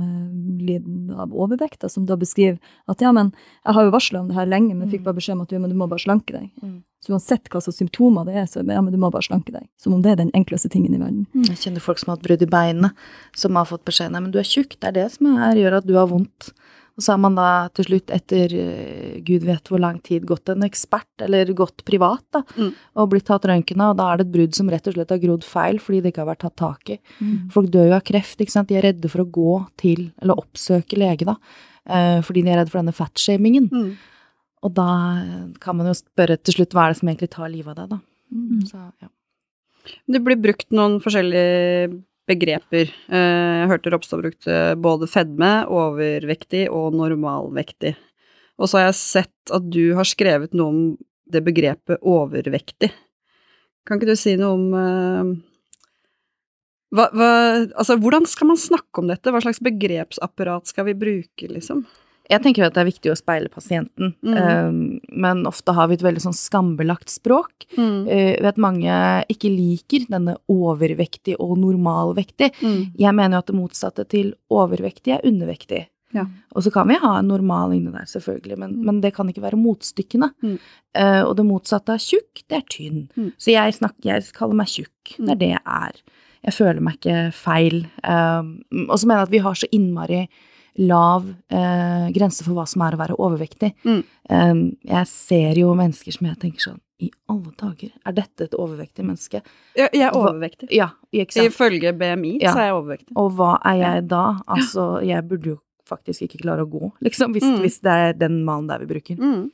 [0.60, 3.34] lider av overvekt, som da beskriver at ja, men
[3.65, 5.06] jeg har jo varsla om det her lenge, men fikk Mm.
[5.06, 6.52] bare beskjed om at du, men du må bare slanke deg.
[6.62, 6.84] Mm.
[6.99, 9.67] Så uansett hva slags symptomer det er, så ja, men du må bare slanke deg.
[9.79, 11.27] Som om det er den enkleste tingen i verden.
[11.47, 12.91] Jeg kjenner folk som har hatt brudd i beinet,
[13.39, 15.77] som har fått beskjed nei, men du er tjukk, det er det som er, gjør
[15.79, 16.51] at du har vondt.
[16.99, 20.49] Og så har man da til slutt, etter eh, gud vet hvor lang tid, gått
[20.51, 22.73] en ekspert, eller gått privat, da, Mm.
[22.99, 25.09] og blitt tatt røntgen av, og da er det et brudd som rett og slett
[25.15, 26.99] har grodd feil fordi det ikke har vært tatt tak i.
[27.23, 27.49] Mm.
[27.55, 30.35] Folk dør jo av kreft, ikke sant, de er redde for å gå til, eller
[30.43, 31.38] oppsøke lege, da,
[31.88, 33.71] eh, fordi de er redde for denne fatshamingen.
[33.71, 33.93] Mm.
[34.65, 34.89] Og da
[35.22, 37.80] eh, kan man jo spørre til slutt, hva er det som egentlig tar livet av
[37.80, 38.00] deg, da?
[38.36, 38.62] Mm.
[38.67, 39.10] Så, ja.
[40.12, 41.89] Det blir brukt noen forskjellige
[42.30, 42.91] begreper.
[43.10, 47.95] Eh, Jeg hørte Ropstad brukte både fedme, overvektig og normalvektig.
[48.60, 50.82] Og så har jeg sett at du har skrevet noe om
[51.30, 52.91] det begrepet overvektig.
[53.88, 55.32] Kan ikke du si noe om eh,
[56.89, 57.32] hva, hva,
[57.78, 59.32] altså, hvordan skal man snakke om dette?
[59.32, 61.84] Hva slags begrepsapparat skal vi bruke, liksom?
[62.29, 64.37] Jeg tenker jo at det er viktig å speile pasienten, Mm.
[64.37, 67.65] eh, men ofte har vi et veldig sånn skambelagt språk.
[67.77, 68.07] Mm.
[68.07, 72.51] Eh, Jeg vet mange ikke liker denne overvektig og normalvektig.
[72.61, 72.91] Mm.
[72.97, 75.87] Jeg mener jo at det motsatte til overvektig er undervektig.
[76.13, 76.25] Ja.
[76.55, 78.83] Og så kan vi ha en normal inni der, selvfølgelig, men, Mm.
[78.85, 80.31] men det kan ikke være motstykkene.
[80.43, 80.59] Mm.
[80.97, 83.09] Uh, og det motsatte av tjukk, det er tynn.
[83.15, 83.33] Mm.
[83.37, 85.17] Så jeg, snakker, jeg kaller meg tjukk.
[85.17, 85.29] Det Mm.
[85.31, 85.91] er det jeg er.
[86.45, 87.85] Jeg føler meg ikke feil.
[88.03, 88.43] Uh,
[88.89, 90.27] og så mener jeg at vi har så innmari
[90.77, 93.73] lav eh, grense for hva som er å være overvektig.
[93.84, 94.03] Mm.
[94.29, 98.53] Um, jeg ser jo mennesker som jeg tenker sånn I alle dager, er dette et
[98.60, 99.41] overvektig menneske?
[99.75, 100.67] Jeg, jeg er Hva- overvektig.
[100.75, 101.45] Ja, ikke?
[101.47, 102.51] Ifølge BMI Ja.
[102.53, 103.13] så er jeg overvektig.
[103.15, 104.23] Og hva er jeg da?
[104.47, 107.60] Altså, jeg burde jo faktisk ikke klare å gå, liksom, hvis, Mm.
[107.63, 109.15] hvis det er den malen der vi bruker.
[109.17, 109.49] Mm.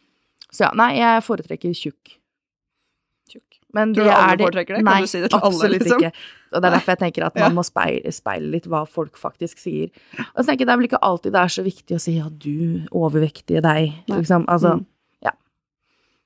[0.52, 2.18] Så ja, nei, jeg foretrekker tjukk.
[3.30, 3.60] Tjukk.
[3.76, 4.82] Men Tror du alle er det- foretrekker det?
[4.82, 6.00] Kan Nei, du si det til alle, absolutt liksom?
[6.00, 6.12] ikke.
[6.56, 7.50] Og det er derfor jeg tenker at man Ja.
[7.58, 9.90] må speile, speile litt hva folk faktisk sier.
[10.36, 12.16] Og så tenker jeg det er vel ikke alltid det er så viktig å si
[12.18, 14.18] ja, du overvektige deg, Nei.
[14.22, 14.46] liksom.
[14.48, 14.86] Altså, Mm.
[15.28, 15.32] ja.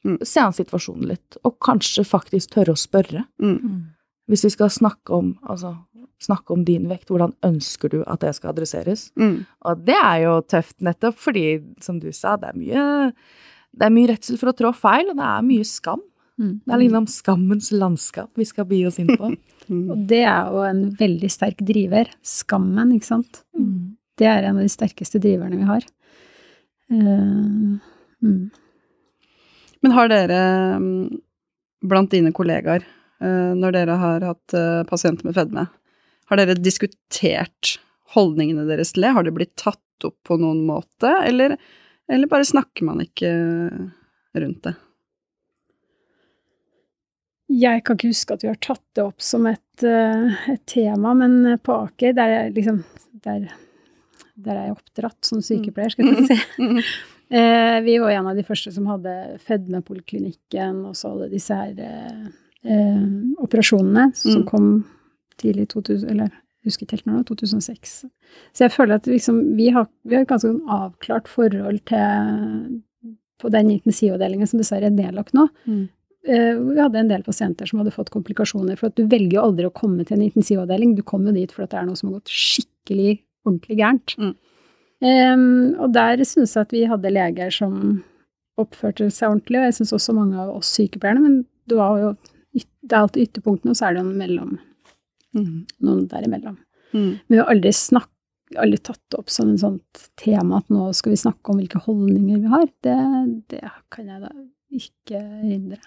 [0.05, 0.17] Mm.
[0.23, 3.25] Se an situasjonen litt, og kanskje faktisk tørre å spørre.
[3.41, 3.87] Mm.
[4.29, 5.73] Hvis vi skal snakke om, altså,
[6.21, 9.09] snakke om din vekt, hvordan ønsker du at det skal adresseres?
[9.17, 9.45] Mm.
[9.65, 13.13] Og det er jo tøft nettopp fordi, som du sa, det er mye,
[13.75, 16.01] det er mye redsel for å trå feil, og det er mye skam.
[16.39, 16.53] Mm.
[16.63, 19.33] Det er liksom skammens landskap vi skal bi oss inn på.
[19.69, 19.83] Mm.
[19.93, 22.07] Og det er jo en veldig sterk driver.
[22.25, 23.43] Skammen, ikke sant.
[24.17, 25.85] Det er en av de sterkeste driverne vi har.
[26.89, 27.75] Uh,
[28.25, 28.47] mm.
[29.85, 30.39] Men har dere,
[30.81, 31.19] mm,
[31.85, 32.81] blant dine kollegaer,
[33.21, 35.67] eh, når dere har hatt eh, pasienter med fedme,
[36.29, 37.77] har dere diskutert
[38.15, 39.13] holdningene deres til det?
[39.15, 41.55] Har det blitt tatt opp på noen måte, eller,
[42.11, 43.31] eller bare snakker man ikke
[44.35, 44.75] rundt det?
[47.49, 51.15] Jeg kan ikke huske at vi har tatt det opp som et, eh, et tema,
[51.17, 52.83] men på Aker, der er liksom
[53.25, 53.47] der,
[54.37, 56.39] der er jeg oppdratt som sykepleier, skal jeg si.
[56.61, 56.83] Mm.
[57.29, 59.11] Eh, vi var en av de første som hadde
[59.45, 62.23] fedmepoliklinikken og så alle disse her eh,
[62.65, 63.03] eh,
[63.37, 64.45] operasjonene som Mm.
[64.47, 64.69] kom
[65.37, 66.31] tidlig i 2000, eller
[66.65, 67.93] husker ikke helt når, 2006.
[68.49, 72.81] Så jeg føler at liksom, vi, har, vi har et ganske sånn avklart forhold til
[73.39, 75.45] på den intensivavdelingen som dessverre er nedlagt nå.
[75.69, 75.85] Mm.
[76.27, 79.45] Eh, vi hadde en del pasienter som hadde fått komplikasjoner, for at du velger jo
[79.47, 80.95] aldri å komme til en intensivavdeling.
[80.97, 84.15] Du kommer jo dit for at det er noe som har gått skikkelig ordentlig gærent.
[84.19, 84.33] Mm.
[84.99, 87.75] Um, og der syns jeg at vi hadde leger som
[88.59, 91.37] oppførte seg ordentlig, og jeg syns også mange av oss sykepleierne, men
[91.71, 92.09] det var jo
[92.59, 94.57] det er alltid ytterpunktene, og så er det noen, mellom,
[95.37, 95.67] Mm.
[95.85, 96.55] noen derimellom.
[96.91, 97.19] Mm.
[97.29, 98.09] Men vi har aldri, snakk,
[98.57, 102.41] aldri tatt opp som et sånt tema at nå skal vi snakke om hvilke holdninger
[102.41, 102.65] vi har.
[102.81, 102.97] Det,
[103.53, 103.61] det
[103.93, 104.31] kan jeg da
[104.73, 105.77] ikke hindre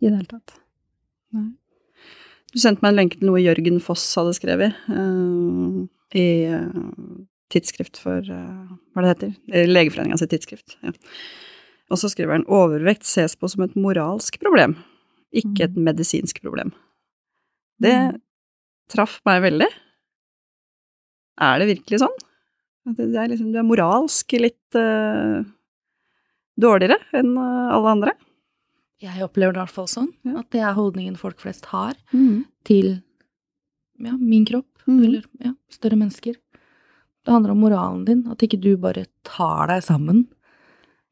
[0.00, 0.58] i det hele tatt.
[2.54, 5.82] Du sendte meg en lenke til noe Jørgen Foss hadde skrevet uh,
[6.16, 9.64] i uh, tidsskrift for uh, Hva det heter det?
[9.68, 10.78] Legeforeninga sitt tidsskrift.
[10.86, 10.94] Ja.
[11.92, 14.74] Og så skriver han overvekt ses på som et moralsk problem,
[15.36, 16.72] ikke et medisinsk problem.
[17.82, 17.94] Det
[18.90, 19.68] traff meg veldig.
[21.46, 22.16] Er det virkelig sånn?
[22.88, 24.78] At det er liksom, du er moralsk litt
[26.56, 28.16] dårligere enn alle andre?
[29.02, 30.08] Jeg opplever det i hvert fall sånn.
[30.24, 30.40] Ja.
[30.40, 32.46] At det er holdningen folk flest har Mm.
[32.64, 33.02] til
[33.98, 35.04] ja, min kropp, mm.
[35.04, 36.34] eller ja, større mennesker.
[37.24, 40.26] Det handler om moralen din, at ikke du bare tar deg sammen.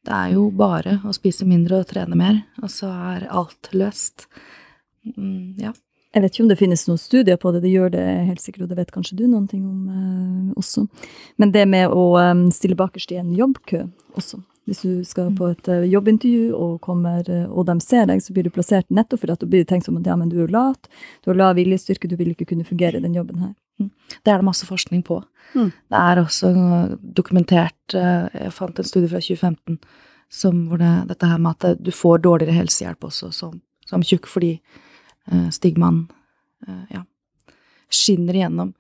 [0.05, 4.27] Det er jo bare å spise mindre og trene mer, og så er alt løst.
[5.17, 5.73] Mm, ja.
[6.15, 8.67] Jeg vet ikke om det finnes noen studier på det, det gjør det helt sikkert,
[8.67, 10.87] og det vet kanskje du noen ting om eh, også.
[11.43, 13.83] Men det med å um, stille bakerst i en jobbkø
[14.15, 14.39] også.
[14.65, 18.33] Hvis du skal på et eh, jobbintervju, og, kommer, eh, og de ser deg, så
[18.33, 20.53] blir du plassert nettopp for at du blir tenkt som at ja, men du er
[20.53, 20.89] lat,
[21.25, 23.53] du har lav viljestyrke, du vil ikke kunne fungere i den jobben her.
[24.25, 25.19] Det er det masse forskning på.
[25.53, 25.69] Mm.
[25.69, 26.51] Det er også
[27.17, 29.79] dokumentert eh, Jeg fant en studie fra 2015
[30.33, 34.27] som, hvor det, dette her med at du får dårligere helsehjelp også som, som tjukk,
[34.27, 34.57] fordi
[35.31, 36.01] uh, stigmaen
[36.67, 37.05] uh, ja,
[37.93, 38.73] skinner igjennom.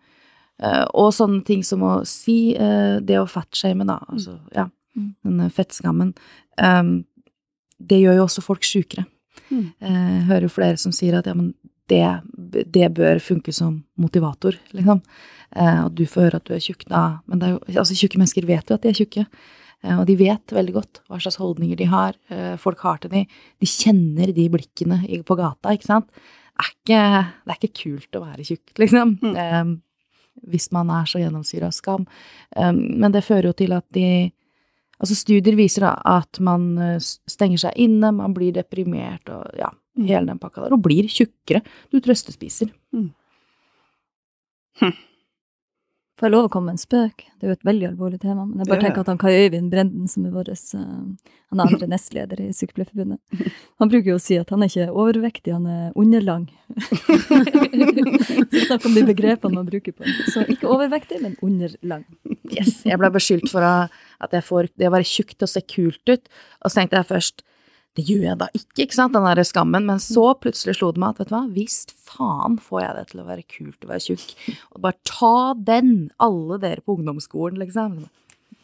[0.58, 5.10] Uh, og sånne ting som å si uh, det å fatshame, da, altså, ja, Mm.
[5.24, 6.14] den fettskammen,
[6.58, 6.82] eh,
[7.78, 9.06] det gjør jo også folk sjukere.
[9.50, 9.66] Mm.
[9.80, 11.52] Eh, hører jo flere som sier at ja, men
[11.90, 12.04] det,
[12.72, 15.02] det bør funke som motivator, liksom.
[15.54, 18.20] Eh, og du får høre at du er tjukk da, men det jo, altså tjukke
[18.20, 19.26] mennesker vet jo at de er tjukke.
[19.84, 23.12] Eh, og de vet veldig godt hva slags holdninger de har, eh, folk har til
[23.12, 23.26] dem.
[23.60, 26.24] De kjenner de blikkene på gata, ikke sant.
[26.54, 27.02] Er ikke,
[27.44, 29.18] det er ikke kult å være tjukk, liksom.
[29.22, 29.36] Mm.
[29.44, 29.74] Eh,
[30.50, 32.08] hvis man er så gjennomsyra av skam.
[32.56, 34.32] Eh, men det fører jo til at de
[35.00, 39.70] Altså studier viser da at man eh, stenger seg inne, man blir deprimert og ja,
[39.94, 40.06] Mm.
[40.08, 41.60] hele den pakka der, og blir tjukkere.
[41.92, 42.72] Du trøstespiser.
[46.14, 47.24] Får jeg lov å komme med en spøk?
[47.26, 48.44] Det er jo et veldig alvorlig tema.
[48.46, 50.58] Men jeg bare tenker at han Kai Øyvind Brenden, som er vår eh,
[51.50, 53.50] Han er andre nestleder i Sykepleierforbundet.
[53.82, 56.44] Han bruker jo å si at han er ikke overvektig, han er underlang.
[58.46, 60.06] Så snakk om de begrepene man bruker på.
[60.30, 62.06] Så ikke overvektig, men underlang.
[62.52, 65.64] Yes, jeg ble beskyldt for at jeg får det å være tjukk til å se
[65.66, 66.30] kult ut,
[66.62, 67.46] og så tenkte jeg først
[67.94, 71.02] det gjør jeg da ikke, ikke sant, den der skammen, men så plutselig slo det
[71.02, 73.90] meg at vet du hva, visst faen får jeg det til å være kult å
[73.92, 74.34] være tjukk,
[74.74, 75.38] og bare ta
[75.70, 78.04] den, alle dere på ungdomsskolen, liksom.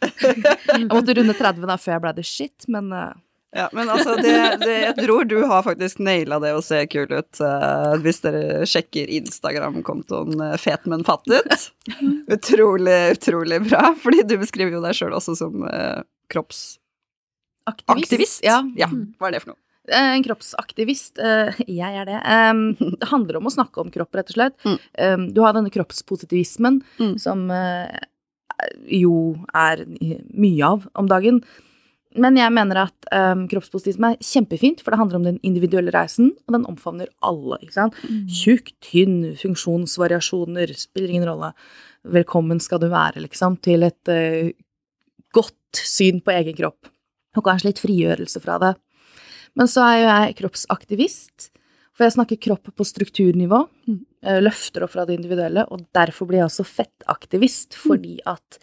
[0.01, 3.13] Jeg måtte runde 30 da før jeg ble det shit, men eh,
[3.55, 7.11] Ja, men altså, det, det, jeg tror du har faktisk naila det å se kul
[7.11, 11.71] ut uh, hvis dere sjekker Instagram-kontoen uh, Fet, men fattet.
[12.35, 15.67] Utrolig, utrolig bra, fordi du beskriver jo deg sjøl også som
[17.67, 18.43] eh, Aktivist?
[18.45, 19.61] Ja, ja, hva er det for noe?
[19.91, 21.19] Eh, En kroppsaktivist.
[21.19, 22.21] eh, Jeg er det.
[23.01, 24.57] Det handler om å snakke om kropp, rett og slett.
[24.65, 25.33] Mm.
[25.35, 27.19] Du har denne kroppspositivismen, Mm.
[27.19, 27.99] som eh,
[28.87, 29.85] jo er
[30.35, 31.43] mye av om dagen.
[32.17, 36.33] Men jeg mener at um, kroppspositivisme er kjempefint, for det handler om den individuelle reisen,
[36.49, 37.57] og den omfavner alle.
[37.63, 37.95] ikke sant?
[38.27, 41.53] Tjukk, tynn, funksjonsvariasjoner, spiller ingen rolle.
[42.05, 44.51] Velkommen skal du være, liksom, til et uh,
[45.33, 45.55] godt
[45.87, 46.91] syn på egen kropp.
[47.39, 48.75] Og kanskje litt frigjørelse fra det.
[49.59, 51.51] Men så er jo jeg kroppsaktivist,
[51.95, 53.65] for jeg snakker kropp på strukturnivå.
[53.91, 53.99] Mm.
[54.45, 58.61] Løfter opp fra det individuelle, og derfor blir jeg også fettaktivist, fordi at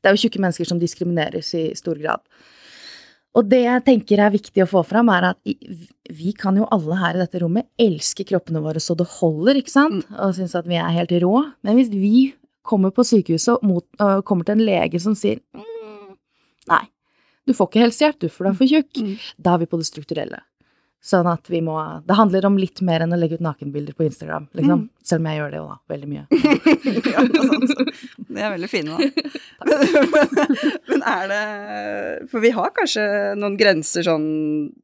[0.00, 2.24] det er jo tjukke mennesker som diskrimineres i stor grad.
[3.38, 5.52] Og det jeg tenker er viktig å få fram, er at
[6.10, 9.74] vi kan jo alle her i dette rommet elske kroppene våre så det holder, ikke
[9.76, 11.34] sant, og synes at vi er helt rå.
[11.62, 12.30] Men hvis vi
[12.66, 16.16] kommer på sykehuset og mot, og kommer til en lege som sier mm,
[16.72, 16.82] nei,
[17.50, 19.18] du får ikke helsehjelp, du, for du er for tjukk, Mm.
[19.42, 20.40] da er vi på det strukturelle.
[21.00, 21.72] Sånn at vi må
[22.04, 24.82] Det handler om litt mer enn å legge ut nakenbilder på Instagram, liksom.
[24.82, 24.88] Mm.
[25.02, 25.76] Selv om jeg gjør det jo, da.
[25.94, 26.24] Veldig mye.
[27.14, 28.02] ja, det, er sant.
[28.28, 28.98] det er veldig fine, da.
[30.90, 31.40] Men er det
[32.34, 33.06] For vi har kanskje
[33.40, 34.28] noen grenser sånn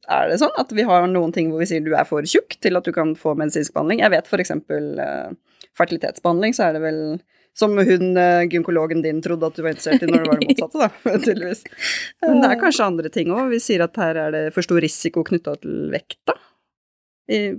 [0.09, 2.57] Er det sånn at vi har noen ting hvor vi sier du er for tjukk
[2.65, 4.01] til at du kan få medisinsk behandling?
[4.01, 5.29] Jeg vet for eksempel eh,
[5.77, 7.01] fertilitetsbehandling, så er det vel
[7.57, 10.49] som hun eh, gynekologen din trodde at du var interessert i når det var det
[10.51, 11.63] motsatte, da, tydeligvis.
[12.25, 13.47] Men det er kanskje andre ting òg.
[13.55, 16.35] Vi sier at her er det for stor risiko knytta til vekta.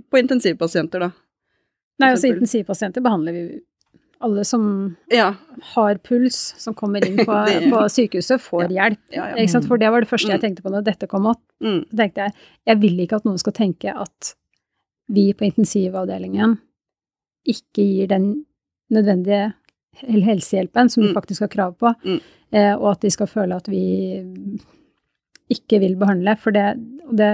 [0.09, 1.11] På intensivpasienter, da.
[1.99, 3.43] Nei, altså intensivpasienter behandler vi
[4.23, 4.63] alle som
[5.13, 5.33] Ja.
[5.75, 7.35] har puls, som kommer inn på,
[7.73, 8.99] på sykehuset, får hjelp.
[9.15, 9.35] ja, ja.
[9.43, 9.67] Ikke sant?
[9.69, 10.45] For det var det første jeg Mm.
[10.47, 11.41] tenkte på når dette kom opp.
[11.63, 11.83] Mm.
[11.91, 12.33] Tenkte jeg,
[12.67, 14.33] jeg vil ikke at noen skal tenke at
[15.11, 16.57] vi på intensivavdelingen
[17.47, 18.45] ikke gir den
[18.91, 19.53] nødvendige
[19.97, 21.15] helsehjelpen som de Mm.
[21.15, 22.19] faktisk har krav på, Mm.
[22.51, 24.23] eh, og at de skal føle at vi
[25.49, 26.75] ikke vil behandle, for det,
[27.11, 27.29] det,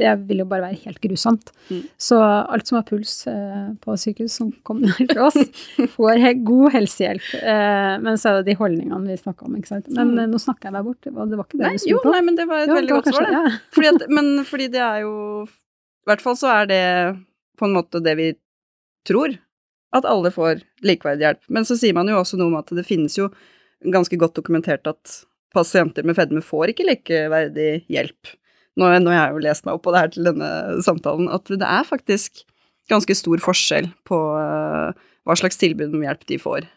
[0.00, 1.50] det vil jo bare være helt grusomt.
[1.68, 1.82] Mm.
[2.00, 5.36] Så alt som har puls eh, på sykehus som kommer til oss,
[5.96, 7.28] får he god helsehjelp.
[7.42, 9.88] Eh, men så er det de holdningene vi snakka om, ikke sant.
[9.92, 10.18] Men Mm.
[10.24, 12.06] eh, nå snakka jeg meg bort, det var det var ikke det Nei, du spurte
[12.08, 12.12] om.
[12.16, 13.32] nei, men det var et Jo, veldig var godt svar, det.
[13.32, 13.58] ja.
[13.76, 16.84] Fordi at, men fordi det er jo I hvert fall så er det
[17.60, 18.32] på en måte det vi
[19.06, 19.36] tror.
[19.92, 21.42] At alle får likeverdig hjelp.
[21.52, 23.28] Men så sier man jo også noe om at det finnes jo
[23.92, 25.18] ganske godt dokumentert at
[25.52, 28.34] pasienter med fedme får ikke likeverdig hjelp.
[28.80, 30.50] Nå, nå har jeg jo lest meg opp på det her til denne
[30.84, 32.44] samtalen, at det er faktisk
[32.90, 36.68] ganske stor forskjell på eh, hva slags tilbud om hjelp de får.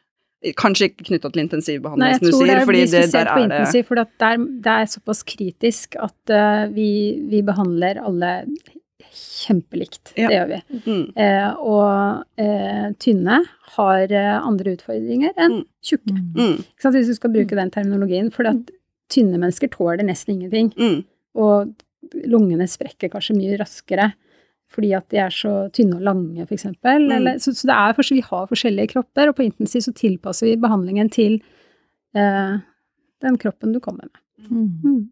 [0.60, 3.45] Kanskje ikke knytta til intensivbehandling, som du tror det er, fordi det, der er det
[3.47, 6.89] intensiv, for der, det er såpass kritisk at uh, vi,
[7.32, 8.34] vi behandler alle
[9.15, 10.12] kjempelikt.
[10.19, 10.28] Ja.
[10.30, 10.80] Det gjør vi.
[10.86, 13.39] mm, Eh, og eh, tynne
[13.78, 15.65] har eh, andre utfordringer enn Mm.
[15.84, 16.13] tjukke.
[16.13, 16.95] mm, Ikke sant?
[16.95, 18.32] Hvis du skal bruke den terminologien.
[18.32, 18.69] For at
[19.10, 20.73] tynne mennesker tåler nesten ingenting.
[20.78, 21.04] mm,
[21.36, 21.73] Og
[22.28, 24.13] lungene sprekker kanskje mye raskere
[24.75, 26.65] fordi at de er så tynne og lange, f.eks.
[26.84, 27.28] Mm.
[27.39, 30.56] Så, så det er, for- vi har forskjellige kropper, og på intensiv så tilpasser vi
[30.60, 31.38] behandlingen til
[32.15, 32.58] eh,
[33.21, 34.49] den kroppen du kommer med.
[34.51, 35.10] Mm.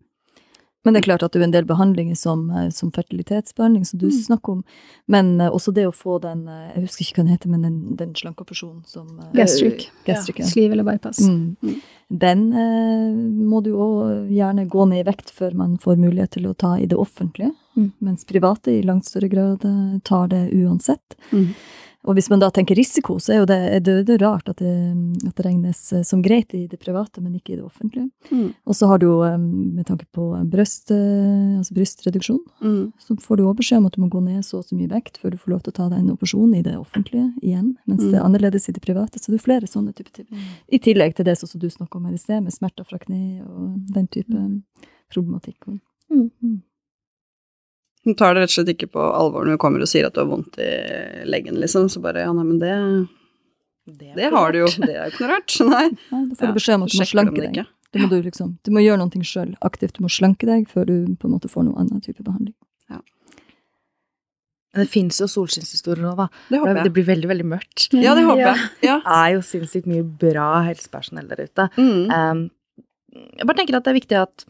[0.84, 0.86] Mm.
[0.86, 4.00] Men det er klart at det er en del behandlinger som, eh, som fertilitetsbehandling, som
[4.00, 4.12] du Mm.
[4.26, 4.64] snakker om.
[5.08, 7.62] Men eh, også det å få den eh, Jeg husker ikke hva den heter, men
[7.62, 9.90] den, den slankeoperasjonen som Gastric.
[10.06, 10.46] gastric ja.
[10.46, 11.20] Sliv eller bypass.
[11.22, 11.56] Mm.
[11.64, 11.76] Mm.
[12.20, 13.14] Den eh,
[13.48, 16.76] må du òg gjerne gå ned i vekt før man får mulighet til å ta
[16.78, 17.54] i det offentlige.
[17.78, 17.92] Mm.
[18.02, 19.64] Mens private i langt større grad
[20.04, 21.16] tar det uansett.
[22.04, 22.10] Mm.
[22.10, 24.50] Og hvis man da tenker risiko, så er jo det, er det, det er rart
[24.52, 24.74] at det,
[25.24, 28.10] at det regnes eh, som greit i det private, men ikke i det offentlige.
[28.30, 28.50] Mm.
[28.68, 32.84] Og så har du jo, eh, med tanke på brøst, eh, altså brystreduksjon, mm.
[33.00, 34.92] så får du òg beskjed om at du må gå ned så og så mye
[34.92, 37.74] vekt før du får lov til å ta deg en operasjon i det offentlige igjen,
[37.88, 38.28] mens det er Mm.
[38.28, 39.20] annerledes i det private.
[39.20, 40.28] Så det er flere sånne typer ting.
[40.68, 43.44] I tillegg til det som du snakka om her i sted, med smerter fra kne
[43.48, 44.62] og den type
[45.14, 45.80] problematikk.
[46.12, 46.62] Mm.
[48.04, 50.16] Hun tar det rett og slett ikke på alvor når hun kommer og sier at
[50.16, 50.72] du har vondt i
[51.30, 51.88] leggen, liksom.
[51.92, 52.74] Så bare ja, nei, men det,
[54.18, 54.68] det har du jo.
[54.76, 55.56] Det er jo ikke noe rart.
[55.74, 55.86] Nei.
[56.12, 57.64] Nei, da får du beskjed om at du må slanke deg.
[57.94, 59.96] Du må du, liksom, du må gjøre noe sjøl aktivt.
[60.00, 62.56] Du må slanke deg før du på en måte får noen annen type behandling.
[64.74, 66.26] Men det fins jo solskinnshistorier òg, da.
[66.50, 66.86] Det håper jeg.
[66.88, 67.84] det blir veldig, veldig mørkt.
[67.94, 68.54] Ja, det håper Ja.
[68.56, 68.70] jeg.
[68.90, 68.96] Ja.
[69.06, 71.68] Det er jo sinnssykt mye bra helsepersonell der ute.
[71.78, 72.10] Mm.
[72.10, 72.42] Um,
[73.38, 74.46] jeg bare tenker at det er viktig at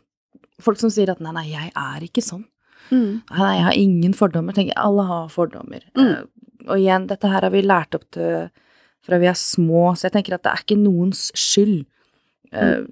[0.64, 2.46] folk som sier at nei, nei, jeg er ikke sånn.
[2.94, 3.22] Mm.
[3.34, 4.54] Nei, jeg har ingen fordommer.
[4.56, 5.82] Tenker, alle har fordommer.
[5.98, 6.06] Mm.
[6.12, 6.22] Eh,
[6.70, 8.46] og igjen, dette her har vi lært opp til
[9.04, 11.82] fra vi er små, så jeg tenker at det er ikke noens skyld.
[12.54, 12.86] Mm.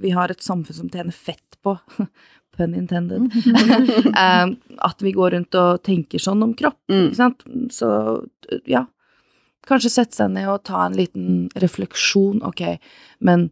[0.00, 1.74] vi har et samfunn som tjener fett på,
[2.56, 3.28] pun intended,
[4.24, 4.46] eh,
[4.88, 7.10] at vi går rundt og tenker sånn om kropp, Mm.
[7.10, 7.44] ikke sant.
[7.70, 7.90] Så
[8.66, 8.86] ja,
[9.68, 12.40] kanskje sette seg ned og ta en liten refleksjon.
[12.48, 12.64] Ok,
[13.20, 13.50] men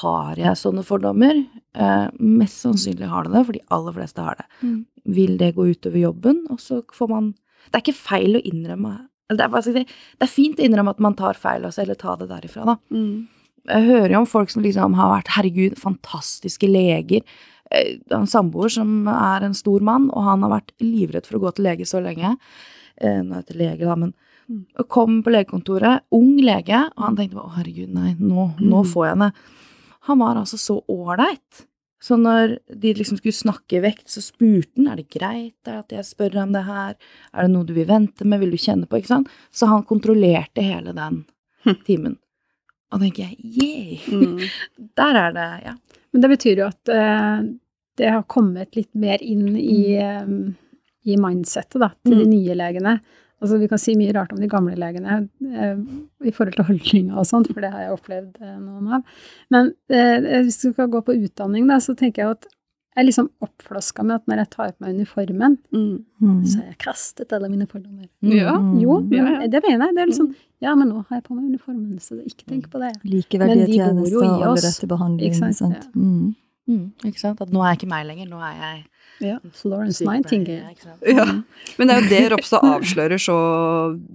[0.00, 1.38] har jeg sånne fordommer?
[1.74, 4.46] Eh, mest sannsynlig har det det, for de aller fleste har det.
[4.62, 4.78] Mm.
[5.16, 6.40] Vil det gå utover jobben?
[6.50, 7.34] Og så får man
[7.66, 8.94] Det er ikke feil å innrømme
[9.28, 11.96] eller det, er, si, det er fint å innrømme at man tar feil også, eller
[11.98, 12.76] ta det derifra, da.
[12.94, 13.26] Mm.
[13.66, 17.24] Jeg hører jo om folk som liksom har vært, herregud, fantastiske leger.
[17.74, 21.42] Eh, en samboer som er en stor mann, og han har vært livredd for å
[21.42, 22.36] gå til lege så lenge.
[23.02, 24.14] Eh, Nå er jeg til lege, da, men
[24.48, 24.64] Mm.
[24.86, 28.92] kom på legekontoret, ung lege, og han tenkte å herregud, nei, nå, nå Mm.
[28.92, 29.32] får jeg det.
[30.06, 31.66] Han var altså så ålreit.
[32.02, 36.04] Så når de liksom skulle snakke vekt, så spurte han er det greit at jeg
[36.06, 36.92] spør om det her,
[37.32, 39.30] er det noe du vil vente med, vil du kjenne på, ikke sant?
[39.50, 41.22] Så han kontrollerte hele den
[41.66, 41.74] Hm.
[41.86, 42.12] timen.
[42.92, 44.04] Og da tenker jeg, yeah!
[44.12, 44.44] Mm.
[45.00, 45.72] Der er det, ja.
[46.12, 47.40] Men det betyr jo at uh,
[47.98, 50.52] det har kommet litt mer inn i, um,
[51.08, 52.30] i mindsettet da, til de Mm.
[52.36, 52.92] nye legene.
[53.42, 55.76] Altså, vi kan si mye rart om de gamle legene eh,
[56.24, 59.02] i forhold til holdninger og sånt, for det har jeg opplevd eh, noen av.
[59.52, 62.46] Men eh, hvis du skal gå på utdanning, da, så tenker jeg at
[62.96, 65.98] Jeg er liksom oppflaska med at når jeg tar på meg uniformen, Mm.
[66.22, 66.38] Mm.
[66.48, 68.06] så har jeg kastet alle mine fordommer.
[68.24, 68.54] Ja.
[68.56, 68.78] Mm.
[68.80, 69.48] Jo, Ja, men ja.
[69.52, 69.94] det mener jeg.
[69.98, 70.30] Det er liksom
[70.64, 72.94] Ja, men nå har jeg på meg uniformen, så ikke tenk på det.
[73.04, 75.28] Likeverdige Men de bor jo tjenester og rett til behandling.
[75.28, 75.56] ikke sant?
[75.60, 75.74] Sant?
[75.84, 76.00] Ja.
[76.00, 76.34] Mm.
[76.66, 77.40] Mm, ikke sant?
[77.44, 78.86] At nå er jeg ikke meg lenger, nå er jeg
[79.24, 80.74] Ja, Florence Nightingale.
[81.06, 81.24] Ja.
[81.78, 83.36] Men det er jo det Ropstad avslører så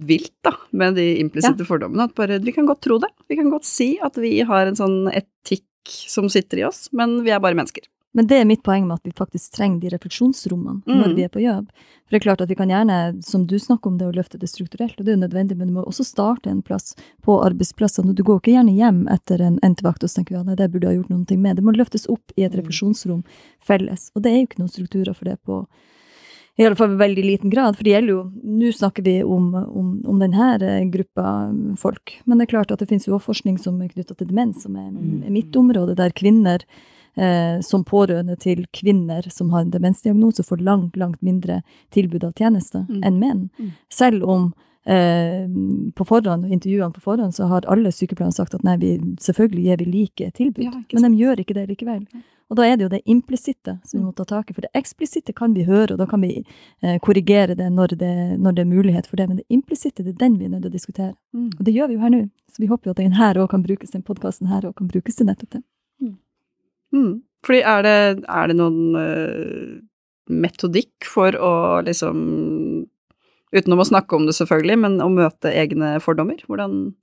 [0.06, 2.06] vilt, da, med de implisitte fordommene.
[2.10, 3.10] At bare Vi kan godt tro det.
[3.30, 5.64] Vi kan godt si at vi har en sånn etikk
[6.06, 7.88] som sitter i oss, men vi er bare mennesker.
[8.14, 11.14] Men det er mitt poeng med at vi faktisk trenger de refleksjonsrommene når Mm.
[11.16, 11.68] vi er på jobb.
[12.04, 14.38] For det er klart at vi kan gjerne, som du snakker om, det å løfte
[14.38, 16.94] det strukturelt, og det er jo nødvendig, men du må også starte en plass
[17.24, 18.14] på arbeidsplassene.
[18.14, 20.70] Du går ikke gjerne hjem etter en endt vakt og tenker du, ja, nei, det
[20.70, 21.56] burde jeg ha gjort noe med.
[21.56, 22.60] Det må løftes opp i et Mm.
[22.60, 23.24] refleksjonsrom
[23.60, 24.10] felles.
[24.14, 25.66] Og det er jo ikke noen strukturer for det på
[26.58, 29.54] i alle fall i veldig liten grad, for det gjelder jo Nå snakker vi om,
[29.54, 33.58] om, om denne gruppa folk, men det er klart at det finnes jo også forskning
[33.58, 35.24] som er knytta til demens, som er, Mm.
[35.24, 36.58] er mitt område, der kvinner
[37.16, 42.32] eh, som pårørende til kvinner som har en demensdiagnose, får langt, langt mindre tilbud av
[42.32, 43.00] tjenester Mm.
[43.04, 43.48] enn menn.
[43.58, 43.72] Mm.
[43.90, 44.52] Selv om
[44.86, 45.46] eh,
[45.94, 49.76] på forhånd, intervjuene på forhånd, så har alle sykepleiere sagt at nei, vi, selvfølgelig gir
[49.76, 52.06] vi like tilbud, Ja, men de gjør ikke det likevel.
[52.50, 54.68] Og da er det jo det implisitte som vi må ta tak i, for det
[54.76, 56.44] eksplisitte kan vi høre, og da kan vi
[56.82, 60.12] eh, korrigere det når, det når det er mulighet for det, men det implisitte, det
[60.16, 61.14] er den vi er nødt til å diskutere.
[61.32, 61.50] Mm.
[61.58, 63.50] Og det gjør vi jo her nå, så vi håper jo at den her også
[63.54, 65.62] kan brukes, den podkasten her òg kan brukes til nettopp det.
[66.94, 67.12] Mm.
[67.42, 67.98] Fordi er det,
[68.30, 69.78] er det noen uh,
[70.32, 71.54] metodikk for å
[71.86, 72.26] liksom
[73.52, 76.38] Utenom å snakke om det, selvfølgelig, men å møte egne fordommer?
[76.48, 76.94] Hvordan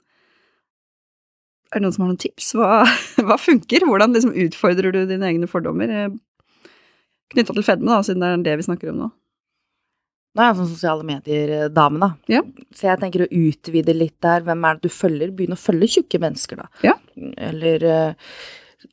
[1.69, 2.47] Er det noen som har noen tips?
[2.57, 2.79] Hva,
[3.27, 3.85] hva funker?
[3.85, 5.93] Hvordan liksom utfordrer du dine egne fordommer?
[7.29, 9.11] Knytta til fedme, da, siden det er det vi snakker om nå.
[10.33, 12.09] Nå er jeg sånn sosiale medier-dame, da.
[12.29, 12.41] Ja.
[12.73, 14.43] Så jeg tenker å utvide litt der.
[14.45, 15.33] Hvem er det du følger?
[15.35, 16.69] Begynn å følge tjukke mennesker, da.
[16.85, 16.95] Ja.
[17.49, 18.33] Eller eh,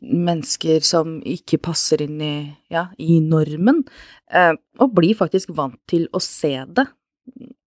[0.02, 2.34] mennesker som ikke passer inn i,
[2.72, 3.84] ja, i normen.
[4.32, 6.86] Eh, og blir faktisk vant til å se det,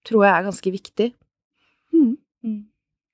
[0.08, 1.10] tror jeg er ganske viktig.
[1.94, 2.18] Mm.
[2.46, 2.60] Mm.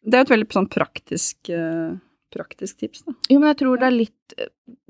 [0.05, 1.95] Det er jo et veldig sånn praktisk, eh,
[2.35, 3.13] praktisk tips, da.
[3.31, 4.35] Jo, men jeg tror det er litt,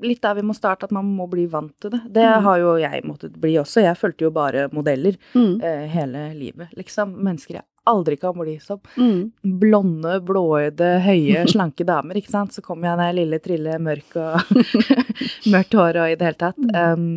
[0.02, 2.02] litt der vi må starte, at man må bli vant til det.
[2.12, 2.42] Det Mm.
[2.44, 3.82] har jo jeg måttet bli også.
[3.84, 5.62] Jeg fulgte jo bare modeller Mm.
[5.64, 7.16] eh, hele livet, liksom.
[7.22, 8.82] Mennesker jeg aldri kan bli som.
[8.98, 9.32] Mm.
[9.62, 12.56] blonde, blåøyde, høye, slanke damer, ikke sant.
[12.56, 14.56] Så kommer jeg ned lille trille, mørk og
[15.54, 16.62] mørkt hår og i det hele tatt.
[16.74, 17.08] Um,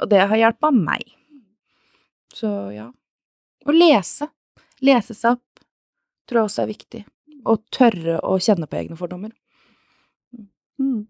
[0.00, 1.08] og det har hjulpet meg.
[2.34, 2.90] Så ja.
[3.64, 4.28] Å lese.
[4.84, 5.64] Lese seg opp
[6.28, 7.02] tror jeg også er viktig.
[7.50, 9.32] Og tørre å kjenne på egne fordommer.
[10.80, 11.04] Mm.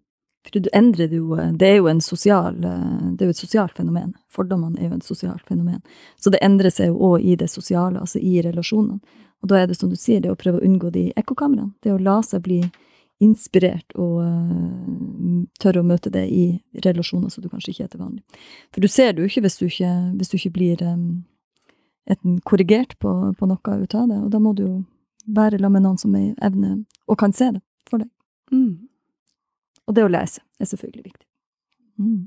[0.44, 3.76] For du endrer det jo Det er jo en sosial, eh, det er et sosialt
[3.76, 4.14] fenomen.
[4.28, 5.82] Fordommene er jo et sosialt fenomen.
[6.20, 9.00] Så det endrer seg jo òg i det sosiale, altså i relasjonene.
[9.42, 11.74] Og da er det som du sier, det å prøve å unngå de ekkokameraene.
[11.82, 12.62] Det å la seg bli
[13.22, 16.46] inspirert og uh, tørre å møte det i
[16.84, 18.40] relasjoner som du kanskje ikke er til vanlig.
[18.74, 21.04] For du ser det jo ikke hvis du ikke, hvis du ikke blir um,
[22.10, 24.74] enten korrigert på, på noe ut av det, og da må du jo
[25.24, 26.74] være sammen med noen som er evne
[27.08, 28.10] og kan se det for deg.
[28.52, 28.88] Mm.
[29.88, 31.26] Og det å lese er selvfølgelig viktig.
[32.00, 32.22] Mm.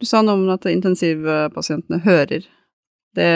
[0.00, 2.46] Du sa noe om at intensivpasientene hører.
[3.14, 3.28] Det,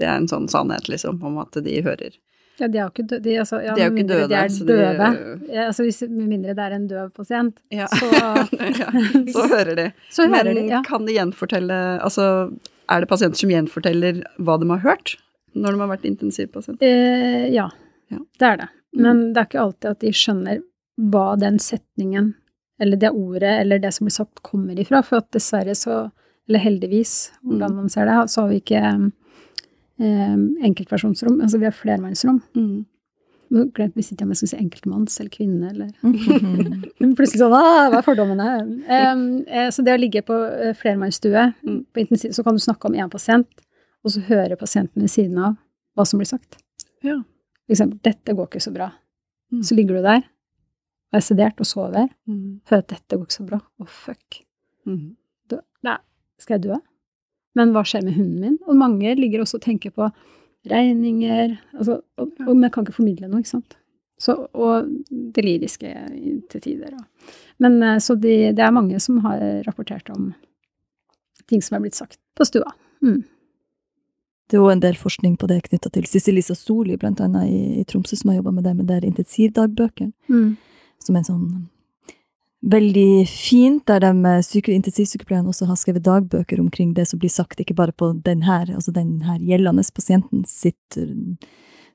[0.00, 2.14] det er en sånn sannhet, liksom, om at de hører.
[2.60, 3.22] Ja, de er jo ikke døde.
[3.24, 6.02] De, altså, ja, De er jo ikke døde, De er så de- Ja, altså, hvis,
[6.08, 7.86] med mindre det er en døv pasient, Ja.
[7.88, 8.10] så,
[8.82, 8.90] ja,
[9.32, 9.86] så hører de.
[10.12, 10.66] så hører Men de.
[10.70, 10.82] Ja.
[10.86, 12.26] kan de gjenfortelle Altså,
[12.92, 15.16] er det pasienter som gjenforteller hva de har hørt
[15.54, 16.80] når de har vært intensivpasient?
[16.82, 17.70] Eh, ja,
[18.12, 18.18] Ja.
[18.38, 18.68] det er det.
[18.94, 20.62] Men det er ikke alltid at de skjønner
[21.00, 22.34] hva den setningen,
[22.80, 25.02] eller det ordet, eller det som blir sagt, kommer ifra.
[25.04, 26.10] For at dessverre så,
[26.48, 27.76] eller heldigvis, hvordan Mm.
[27.76, 29.12] man ser det, så har vi ikke
[30.00, 30.36] eh,
[30.66, 31.40] enkeltpersonsrom.
[31.40, 32.40] Altså vi har flermannsrom.
[32.56, 32.84] Mm.
[33.52, 37.14] Nå glemte vi sitter om jeg skal si enkeltmanns eller kvinne, eller Mhm.
[37.18, 38.46] Plutselig sånn ah, Hva er fordommene?
[38.88, 41.84] Um, eh, så det å ligge på eh, flermannsstue, Mm.
[41.92, 43.46] på intensiv, så kan du snakke om én pasient,
[44.04, 45.56] og så høre pasienten ved siden av
[45.96, 46.56] hva som blir sagt.
[47.04, 47.18] Ja.
[47.66, 48.92] For eksempel 'Dette går ikke så bra'.
[49.52, 49.62] Mm.
[49.62, 50.22] Så ligger du der
[51.12, 52.08] og er sedert og sover.
[52.26, 52.62] Mm.
[52.70, 53.60] Hører at 'dette går ikke så bra'.
[53.60, 54.40] Å, fuck.
[54.88, 55.16] Mm.
[55.50, 55.58] Dø.
[55.84, 55.98] Nei,
[56.40, 56.78] skal jeg dø?
[57.54, 58.58] Men hva skjer med hunden min?
[58.66, 60.08] Og mange ligger også og tenker på
[60.70, 63.76] regninger altså, og, og, Men jeg kan ikke formidle noe, ikke sant.
[64.22, 64.86] Så, og
[65.34, 65.90] deliriske
[66.50, 66.94] til tider.
[66.94, 67.34] Og.
[67.58, 70.32] Men eh, så de, det er mange som har rapportert om
[71.50, 72.70] ting som er blitt sagt på stua.
[73.02, 73.24] Mm.
[74.48, 77.50] Det er òg en del forskning på det knytta til Sissel Lisa Soli, blant annet
[77.50, 80.12] i, i Tromsø, som har jobba med det med der intensivdagbøkene.
[80.28, 80.50] Mm.
[81.02, 81.46] Som er sånn
[82.62, 87.60] veldig fint, der de eh, intensivsykepleierne også har skrevet dagbøker omkring det som blir sagt,
[87.60, 91.50] ikke bare på den her, altså den her gjeldende pasienten sitt eh,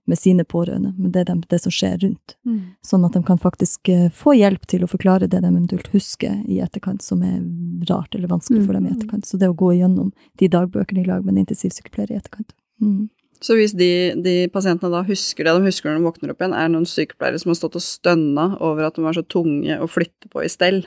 [0.07, 2.37] med sine pårørende, men det, de, det som skjer rundt.
[2.47, 2.59] Mm.
[2.85, 6.37] Sånn at de kan faktisk eh, få hjelp til å forklare det de eventuelt husker
[6.47, 7.41] i etterkant, som er
[7.89, 8.97] rart eller vanskelig for dem i Mm.
[8.97, 9.27] etterkant.
[9.27, 12.55] Så det å gå gjennom de dagbøkene i lag med en intensivsykepleier i etterkant.
[12.81, 13.09] Mm.
[13.43, 13.89] Så hvis de,
[14.23, 16.89] de pasientene da husker det de husker når de våkner opp igjen, er det noen
[16.89, 20.41] sykepleiere som har stått og stønna over at de var så tunge å flytte på
[20.41, 20.83] i stell,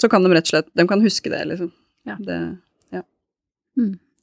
[0.00, 1.70] så kan de rett og slett De kan huske det, liksom.
[2.08, 2.16] Ja.
[2.18, 2.40] Det,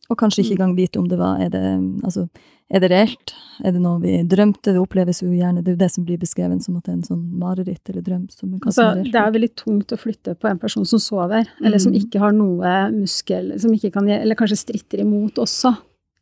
[0.09, 1.63] Og kanskje ikke engang vite om det var Er det,
[2.03, 2.25] altså,
[2.69, 3.33] er det reelt?
[3.65, 4.73] Er det noe vi drømte?
[4.73, 6.97] Det oppleves jo gjerne Det er jo det som blir beskrevet som at det er
[6.97, 8.27] en sånn mareritt eller drøm.
[8.33, 11.81] Som Altså, som det er veldig tungt å flytte på en person som sover, eller
[11.81, 11.99] som Mm.
[12.03, 15.73] ikke har noe muskel, som ikke kan, eller kanskje stritter imot også.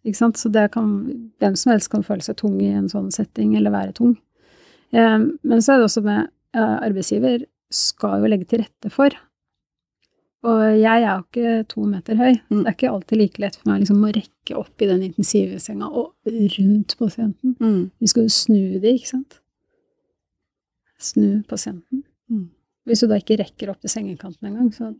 [0.05, 0.37] Ikke sant?
[0.37, 0.91] Så det kan,
[1.41, 4.17] hvem som helst kan føle seg tung i en sånn setting, eller være tung.
[4.91, 7.43] Eh, men så er det også med arbeidsgiver
[7.73, 9.13] skal jo legge til rette for.
[10.47, 12.37] Og jeg er jo ikke to meter høy.
[12.51, 12.61] Mm.
[12.61, 15.89] Det er ikke alltid like lett for meg liksom, å rekke opp i den intensivsenga
[15.89, 17.55] og rundt pasienten.
[17.59, 17.81] mm.
[17.99, 19.39] Vi skal jo snu det, ikke sant?
[21.01, 22.05] Snu pasienten.
[22.31, 22.47] Mm.
[22.87, 24.93] Hvis du da ikke rekker opp til sengekanten engang, så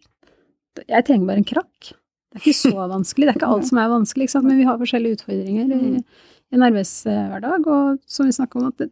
[0.87, 1.87] Jeg trenger bare en krakk.
[2.31, 3.25] Det er ikke så vanskelig.
[3.27, 6.03] Det er ikke alt som er vanskelig, men vi har forskjellige utfordringer i, Mm.
[6.51, 8.91] i en arbeidshverdag, og som vi snakker om det,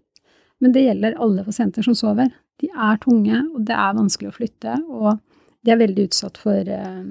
[0.61, 2.29] Men det gjelder alle pasienter som sover.
[2.61, 5.19] De er tunge, og det er vanskelig å flytte, og
[5.65, 7.03] de er veldig utsatt for eh,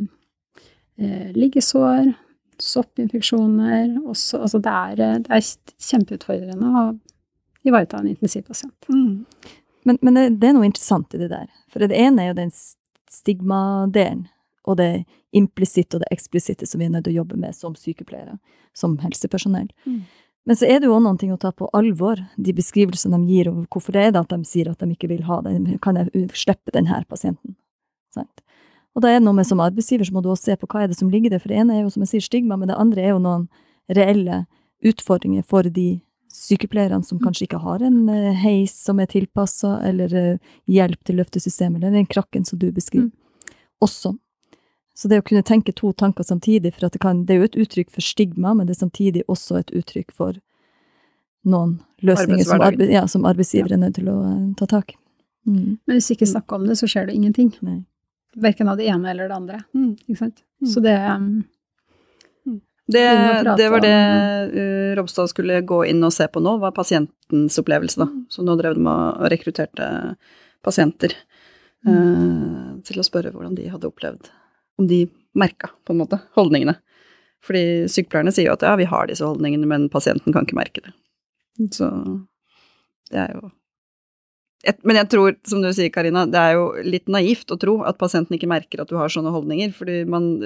[0.98, 2.14] eh, liggesår,
[2.58, 4.40] soppinfeksjoner også.
[4.40, 5.44] Altså det er, eh, det er
[5.90, 6.98] kjempeutfordrende å
[7.66, 8.88] ivareta en intensivpasient.
[8.88, 9.26] Mm.
[9.84, 11.46] Men, men det, det er noe interessant i det der.
[11.68, 12.52] For det ene er jo den
[13.12, 14.26] stigmadelen,
[14.64, 15.04] og det
[15.36, 18.38] implisitte og det eksplisitte som vi er nødt til å jobbe med som sykepleiere,
[18.76, 19.68] som helsepersonell.
[19.84, 20.04] Mm.
[20.44, 23.48] Men så er det jo også ting å ta på alvor, de beskrivelsene de gir
[23.48, 25.56] over hvorfor det er det at de sier at de ikke vil ha det.
[25.84, 27.56] Kan jeg slippe denne pasienten?
[28.12, 28.44] Sant?
[28.94, 30.84] Og da er det noe med som arbeidsgiver så må du også se på hva
[30.84, 31.42] er det som ligger der.
[31.42, 33.48] For det ene er jo som jeg sier stigma, men det andre er jo noen
[33.90, 34.44] reelle
[34.84, 35.88] utfordringer for de
[36.34, 41.18] sykepleierne som kanskje ikke har en eh, heis som er tilpassa, eller eh, hjelp til
[41.20, 43.10] løftesystemet, eller den krakken som du beskriver.
[43.82, 44.14] Også.
[44.94, 47.48] Så det å kunne tenke to tanker samtidig, for at det, kan, det er jo
[47.48, 50.38] et uttrykk for stigma, men det er samtidig også et uttrykk for
[51.44, 55.00] noen løsninger som, arbe ja, som arbeidsgiver er nødt til å eh, ta tak i.
[55.50, 55.72] Mm.
[55.84, 57.50] Men hvis vi ikke snakker om det, så skjer det ingenting.
[57.66, 57.82] Nei.
[58.40, 59.58] Verken av det ene eller det andre.
[59.76, 59.90] Mm.
[60.06, 60.40] Ikke sant?
[60.62, 60.70] Mm.
[60.70, 61.26] Så det um,
[62.84, 63.98] Det, å prate det var det
[64.54, 68.08] uh, Robstad skulle gå inn og se på nå, var pasientens opplevelse, da.
[68.32, 69.90] Så nå drev de og rekrutterte
[70.64, 71.18] pasienter
[71.88, 74.32] uh, til å spørre hvordan de hadde opplevd
[74.80, 75.04] Om de
[75.38, 76.76] merka, på en måte, holdningene.
[77.44, 80.84] Fordi sykepleierne sier jo at ja, vi har disse holdningene, men pasienten kan ikke merke
[80.84, 80.94] det.
[81.74, 81.90] Så
[83.12, 83.50] det er jo
[84.64, 87.78] et, Men jeg tror, som du sier, Karina, det er jo litt naivt å tro
[87.86, 90.38] at pasienten ikke merker at du har sånne holdninger, fordi man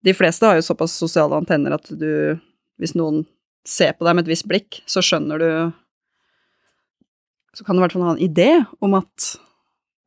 [0.00, 2.40] De fleste har jo såpass sosiale antenner at du
[2.80, 3.24] Hvis noen
[3.66, 5.50] ser på deg med et visst blikk, så skjønner du
[7.54, 9.36] Så kan du i hvert fall ha en idé om at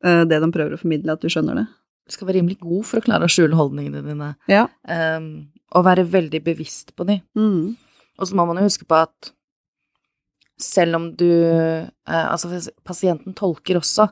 [0.04, 1.66] eh, det de prøver å formidle, at du skjønner det.
[2.06, 4.66] Du skal være rimelig god for å klare å skjule holdningene dine, Ja.
[4.88, 7.20] um, og være veldig bevisst på de.
[7.34, 7.76] Mm.
[8.18, 9.30] Og så må man jo huske på at
[10.60, 14.06] selv om du uh, Altså, pasienten tolker også.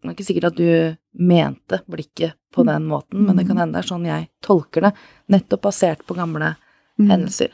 [0.00, 3.76] Det er ikke sikkert at du mente blikket på den måten, men det kan hende
[3.76, 4.90] det er sånn jeg tolker det,
[5.30, 6.54] nettopp basert på gamle
[7.00, 7.06] Mm.
[7.08, 7.52] hendelser.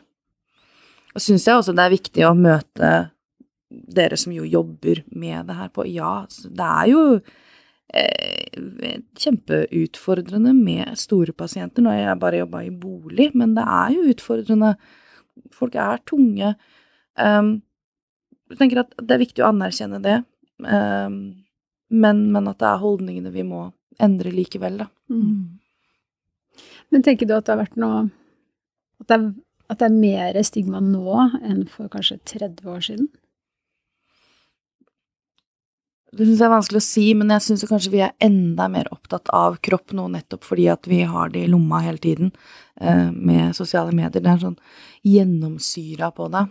[1.14, 2.88] Og syns jeg også det er viktig å møte
[3.70, 7.02] dere som jo jobber med det her på Ja, det er jo
[9.16, 11.82] kjempeutfordrende med store pasienter.
[11.82, 14.74] Nå har jeg bare jobba i bolig, men det er jo utfordrende.
[15.54, 16.54] Folk er tunge.
[17.16, 17.62] Um,
[18.50, 20.20] jeg tenker at det er viktig å anerkjenne det,
[20.62, 21.16] um,
[21.90, 23.68] men, men at det er holdningene vi må
[24.02, 24.88] endre likevel, da.
[25.10, 25.58] Mm.
[26.92, 28.06] Men tenker du at det har vært noe
[29.02, 29.24] At det er,
[29.68, 33.08] at det er mer stigma nå enn for kanskje 30 år siden?
[36.14, 38.86] Det syns jeg er vanskelig å si, men jeg syns kanskje vi er enda mer
[38.94, 42.30] opptatt av kropp nå, nettopp fordi at vi har det i lomma hele tiden
[42.80, 44.22] eh, med sosiale medier.
[44.22, 44.58] Det er sånn
[45.06, 46.46] gjennomsyra på det.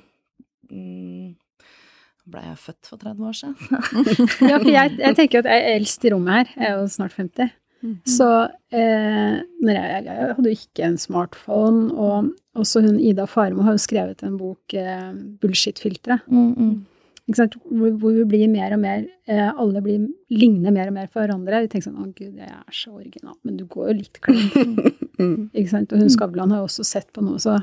[0.72, 1.34] Mm.
[2.26, 3.56] Ble jeg født for 30 år siden?
[4.50, 6.56] Ja, for jeg, jeg tenker at jeg er eldst i rommet her.
[6.58, 7.54] Jeg er jo snart 50.
[8.10, 8.28] Så
[8.74, 13.76] eh, når jeg, jeg hadde jo ikke en smartphone, og også hun Ida Farmo har
[13.78, 16.76] jo skrevet en bok, eh, 'Bullshit-filteret', Mm, mm.
[17.26, 21.18] Hvor, hvor vi blir mer og mer eh, Alle blir, ligner mer og mer på
[21.24, 21.64] hverandre.
[21.64, 24.20] Vi tenker sånn 'Å, gud, jeg er så original', men du går jo litt.
[25.18, 25.50] Mm.
[25.58, 25.92] Ikke sant?
[25.94, 27.58] Og hun Skavlan har jo også sett på noe, så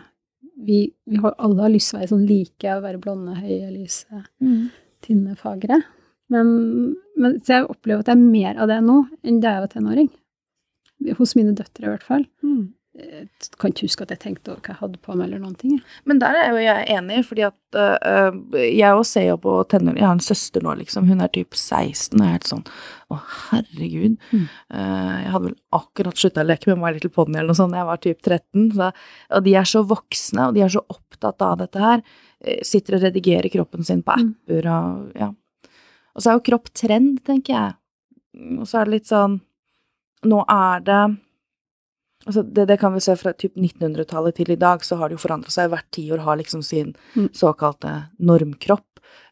[0.59, 3.71] vi, vi har, alle har lyst til å være sånn like, å være blonde, høye,
[3.71, 4.71] lyse, Mm.
[5.03, 5.79] tynne, fagre.
[6.31, 9.65] Men, men så jeg opplever at det er mer av det nå enn da jeg
[9.67, 10.11] var tenåring.
[11.19, 12.27] Hos mine døtre, i hvert fall.
[12.43, 12.75] Mm.
[12.93, 15.55] Jeg kan ikke huske at jeg tenkte over hva jeg hadde på meg, eller noen
[15.57, 15.79] ting.
[16.05, 18.35] Men der er jo jeg enig, fordi at øh,
[18.69, 21.07] jeg også ser jo på tenåring Jeg har en søster nå, liksom.
[21.09, 22.67] Hun er typ 16, og jeg er helt sånn
[23.09, 23.19] Å,
[23.49, 24.19] herregud.
[24.35, 24.45] Mm.
[24.73, 27.79] Uh, jeg hadde vel akkurat slutta å leke med My Little Pony eller noe sånt
[27.81, 28.69] jeg var typ 13.
[28.77, 28.91] Så,
[29.39, 32.05] og de er så voksne, og de er så opptatt av dette her.
[32.45, 34.35] Eh, Sitter og redigerer kroppen sin på Mm.
[34.37, 35.33] apper og ja.
[36.13, 37.75] Og så er jo kropp trend, tenker jeg.
[38.61, 39.41] Og så er det litt sånn
[40.29, 41.03] Nå er det
[42.27, 45.17] Altså det, det kan vi se fra typ 1900-tallet til i dag, så har det
[45.17, 45.71] jo forandra seg.
[45.73, 47.29] Hvert tiår har liksom sin Mm.
[47.35, 48.87] såkalte normkropp.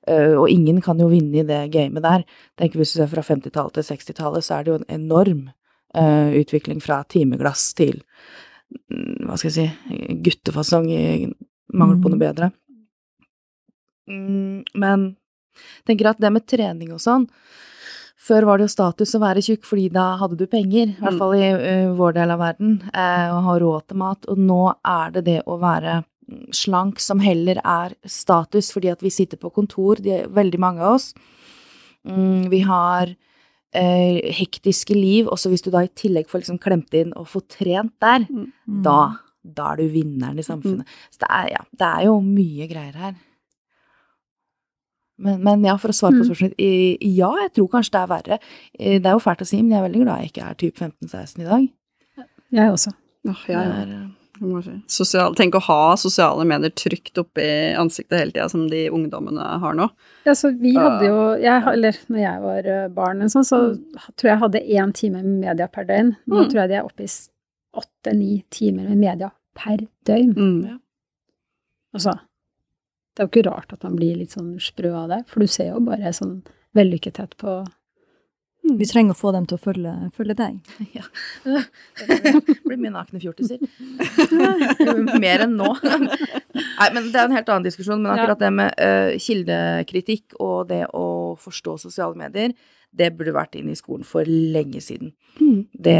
[0.09, 2.25] eh, og ingen kan jo vinne i det gamet der.
[2.59, 5.51] Tenk Hvis du ser fra 50-tallet til 60-tallet, så er det jo en enorm
[5.95, 8.03] uh, utvikling fra timeglass til
[8.91, 11.33] mm, hva skal jeg si guttefasong i
[11.75, 12.51] mangel på noe bedre.
[14.09, 15.17] Mm, men
[15.87, 17.29] tenker at det med trening og sånn
[18.21, 21.15] før var det jo status å være tjukk, fordi da hadde du penger, i hvert
[21.17, 21.19] Mm.
[21.23, 24.27] fall i uh, vår del av verden, uh, og ha råd til mat.
[24.29, 29.01] Og nå er det det å være mm, slank som heller er status, fordi at
[29.03, 31.15] vi sitter på kontor, de, er veldig mange av oss.
[32.07, 36.93] Mm, vi har uh, hektiske liv, også hvis du da i tillegg får liksom klemt
[36.95, 38.53] inn og fått trent der, Mm.
[38.85, 40.87] da, da er du vinneren i samfunnet.
[41.11, 43.15] Så det er, ja, det er jo mye greier her.
[45.21, 46.29] Men, men ja, for å svare på Mm.
[46.31, 48.39] spørsmålet i- Ja, jeg tror kanskje det er verre.
[48.79, 50.77] Det er jo fælt å si, men jeg er veldig glad jeg ikke er typ
[50.79, 51.69] 15-16 i dag.
[52.53, 52.93] Jeg også.
[53.29, 54.83] Oh, ja, si.
[54.89, 57.45] Sosial, tenk å ha sosiale medier trygt oppi
[57.77, 59.91] ansiktet hele tida, som de ungdommene har nå.
[60.25, 63.59] Ja, så vi hadde jo jeg, Eller når jeg var eh, barn, sånn, så
[64.17, 66.17] tror jeg jeg hadde én time med media per døgn.
[66.27, 66.49] Nå Mm.
[66.51, 67.11] tror jeg de er oppe i
[67.77, 70.35] åtte-ni timer med media per døgn.
[70.35, 70.65] Mm.
[70.71, 70.79] Ja.
[71.95, 72.19] Altså,
[73.21, 75.51] det er jo ikke rart at man blir litt sånn sprø av det, for du
[75.53, 76.39] ser jo bare sånn
[76.79, 77.59] vellykkethet på
[78.79, 80.73] Vi trenger å få dem til å følge, følge deg.
[80.99, 81.05] ja.
[81.45, 83.63] Det blir mye nakne fjortiser.
[85.25, 85.71] Mer enn nå.
[85.83, 88.03] Nei, men det er en helt annen diskusjon.
[88.03, 91.07] Men akkurat det med uh, kildekritikk og det å
[91.41, 92.55] forstå sosiale medier,
[92.91, 95.13] det burde vært inn i skolen for lenge siden.
[95.39, 95.61] Mm.
[95.73, 95.99] Det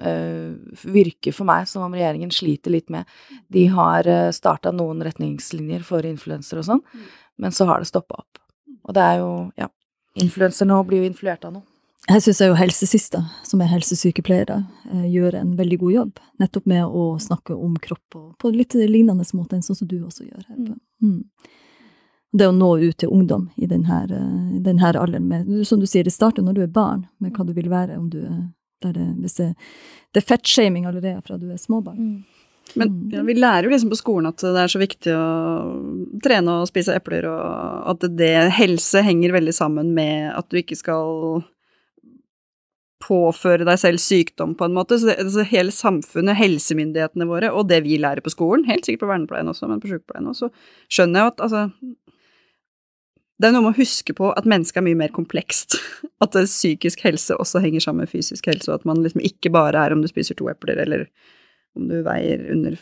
[0.00, 3.08] uh, virker for meg som om regjeringen sliter litt med
[3.52, 6.86] De har uh, starta noen retningslinjer for influensere og sånn,
[7.40, 8.40] men så har det stoppa opp.
[8.88, 9.68] Og det er jo Ja.
[10.18, 11.69] Influenser nå blir jo influert av noe.
[12.10, 14.58] Her syns jeg jo helsesista, som er helsesykepleiere,
[14.90, 16.20] eh, gjør en veldig god jobb.
[16.42, 20.00] Nettopp med å snakke om kropp og på litt lignende måte enn sånn som du
[20.02, 20.46] også gjør.
[20.48, 20.76] her.
[21.02, 21.24] Mm.
[22.32, 24.06] Det å nå ut til ungdom i denne,
[24.62, 27.52] denne alderen med Som du sier, det starter når du er barn, med hva du
[27.52, 28.50] vil være om du er
[28.80, 29.54] der det, hvis det,
[30.14, 32.24] det er fettshaming allerede fra du er småbarn.
[32.78, 33.10] Men Mm.
[33.12, 36.68] ja, vi lærer jo liksom på skolen at det er så viktig å trene og
[36.70, 41.42] spise epler, og at det helse henger veldig sammen med at du ikke skal
[43.10, 44.96] påføre deg selv sykdom, på en måte.
[45.02, 49.02] Så det, altså hele samfunnet, helsemyndighetene våre, og det vi lærer på skolen, helt sikkert
[49.04, 50.48] på vernepleien også, men på sykepleien også,
[50.92, 51.64] skjønner jeg at altså
[53.40, 55.78] Det er noe med å huske på at mennesket er mye mer komplekst.
[56.24, 59.80] At psykisk helse også henger sammen med fysisk helse, og at man liksom ikke bare
[59.80, 61.06] er om du spiser to epler, eller
[61.78, 62.76] om du veier under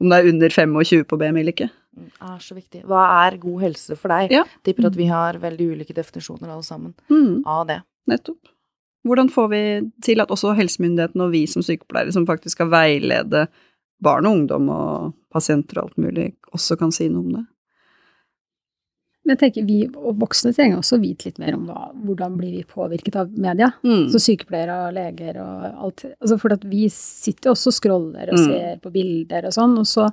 [0.00, 1.68] Om det er under 25 på BMI eller ikke.
[2.00, 2.80] Det er så viktig.
[2.88, 4.32] Hva er god helse for deg?
[4.32, 4.46] Ja.
[4.64, 7.82] Tipper at vi har veldig ulike definisjoner alle sammen Mm, av det.
[8.08, 8.40] nettopp.
[9.06, 9.62] Hvordan får vi
[10.04, 13.46] til at også helsemyndighetene og vi som sykepleiere, som faktisk skal veilede
[14.04, 17.46] barn og ungdom og pasienter og alt mulig, også kan si noe om det?
[19.24, 22.54] Men jeg tenker vi og voksne trenger også vite litt mer om hva, hvordan blir
[22.56, 23.68] vi påvirket av media.
[23.84, 24.06] Mm.
[24.12, 26.04] Så sykepleiere og leger og alt.
[26.18, 28.46] Altså for at vi sitter også og scroller og Mm.
[28.48, 30.08] ser på bilder og sånn, og så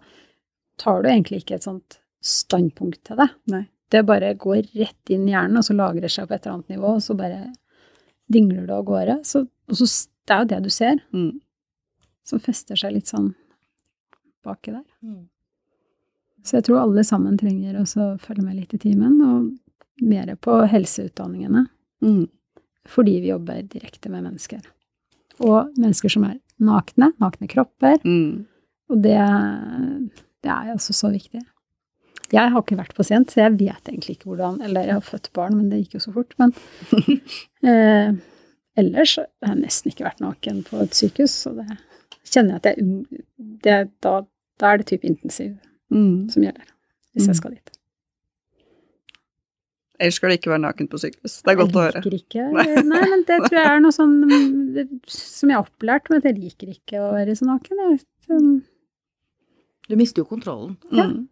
[0.77, 3.29] tar du egentlig ikke et sånt standpunkt til det.
[3.47, 3.67] Nei.
[3.89, 6.75] Det bare går rett inn i hjernen, og så lagrer seg på et eller annet
[6.75, 7.53] nivå, og så bare
[8.31, 9.19] dingler det av gårde.
[9.27, 9.87] Så, og så,
[10.27, 11.39] det er jo det du ser, Mm.
[12.27, 13.33] som fester seg litt sånn
[14.43, 14.83] baki der.
[15.03, 15.27] Mm.
[16.43, 17.85] Så jeg tror alle sammen trenger å
[18.19, 21.65] følge med litt i timen, og mer på helseutdanningene.
[22.03, 22.27] Mm.
[22.87, 24.61] Fordi vi jobber direkte med mennesker.
[25.43, 27.97] Og mennesker som er nakne, nakne kropper.
[28.05, 28.45] Mm.
[28.89, 29.17] Og det,
[30.43, 31.41] det er altså så viktig.
[32.33, 35.29] Jeg har ikke vært pasient, så jeg vet egentlig ikke hvordan Eller jeg har født
[35.33, 36.33] barn, men det gikk jo så fort.
[36.41, 36.51] Men
[37.71, 38.13] eh,
[38.77, 41.67] ellers har jeg nesten ikke vært naken på et sykehus, så det
[42.27, 43.21] kjenner jeg at jeg
[43.63, 44.21] det, da,
[44.59, 45.55] da er det type intensiv
[45.87, 46.27] Mm.
[46.29, 46.65] som gjelder.
[47.15, 47.27] Hvis Mm.
[47.31, 47.69] jeg skal dit.
[49.99, 51.39] Ellers skal det ikke være naken på sykehus.
[51.41, 52.01] Det er godt å høre.
[52.03, 54.17] Jeg liker ikke Nei, men det tror jeg er noe sånn
[54.75, 57.81] det- som jeg har opplært, men jeg liker ikke å være så naken.
[57.85, 58.51] Jeg, sånn,
[59.87, 60.75] Du mister jo kontrollen.
[60.91, 61.29] Mm.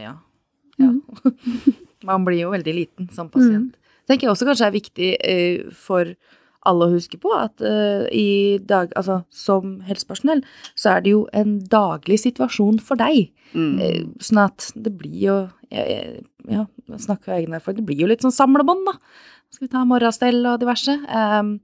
[0.00, 0.16] Ja.
[0.80, 0.90] ja.
[2.08, 3.76] Man blir jo veldig liten som pasient.
[4.08, 6.14] Tenker jeg også kanskje er viktig eh, for
[6.68, 10.42] alle å huske på at uh, i dag, altså som helsepersonell,
[10.76, 13.30] så er det jo en daglig situasjon for deg.
[13.54, 13.78] Mm.
[13.80, 15.38] Uh, sånn at det blir jo
[15.72, 16.20] jeg,
[16.50, 16.64] Ja,
[16.98, 18.96] snakker av egen erfaring, det blir jo litt sånn samlebånd, da.
[19.50, 20.94] Skal vi ta morgenstell og diverse.
[21.08, 21.56] Um,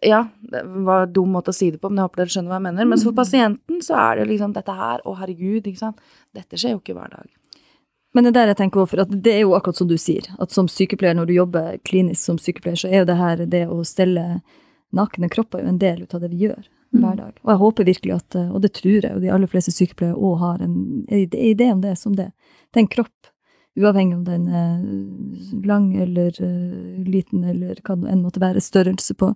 [0.00, 2.52] ja, det var en dum måte å si det på, men jeg håper dere skjønner
[2.52, 2.88] hva jeg mener.
[2.88, 3.18] Mens for mm.
[3.20, 6.00] pasienten så er det liksom dette her, å herregud, ikke sant.
[6.36, 7.28] Dette skjer jo ikke hver dag.
[8.16, 10.54] Men det der jeg tenker over, at det er jo akkurat som du sier, at
[10.54, 13.80] som sykepleier, når du jobber klinisk som sykepleier, så er jo det her det å
[13.86, 14.24] stelle
[14.96, 17.02] nakne kropper jo en del ut av det vi gjør mm.
[17.02, 17.36] hver dag.
[17.44, 20.40] Og jeg håper virkelig at, og det tror jeg, og de aller fleste sykepleiere òg
[20.40, 20.74] har en
[21.12, 22.32] idé om det som det.
[22.70, 23.30] Det er en kropp,
[23.78, 29.14] uavhengig om den er lang eller uh, liten eller hva det enn måtte være størrelse
[29.14, 29.30] på,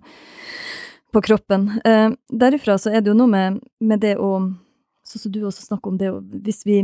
[1.15, 1.69] på kroppen.
[1.87, 4.37] Uh, derifra så er det jo noe med, med det å
[5.05, 6.79] Sånn som du også snakker om det å Hvis vi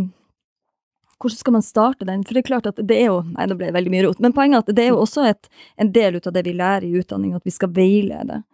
[1.21, 2.23] hvordan skal man starte den?
[2.25, 4.21] For det er klart at det er jo Nei, nå ble det veldig mye rot.
[4.23, 6.87] Men poenget er at det er jo også et, en del av det vi lærer
[6.87, 8.45] i utdanning, at vi skal veilede eh,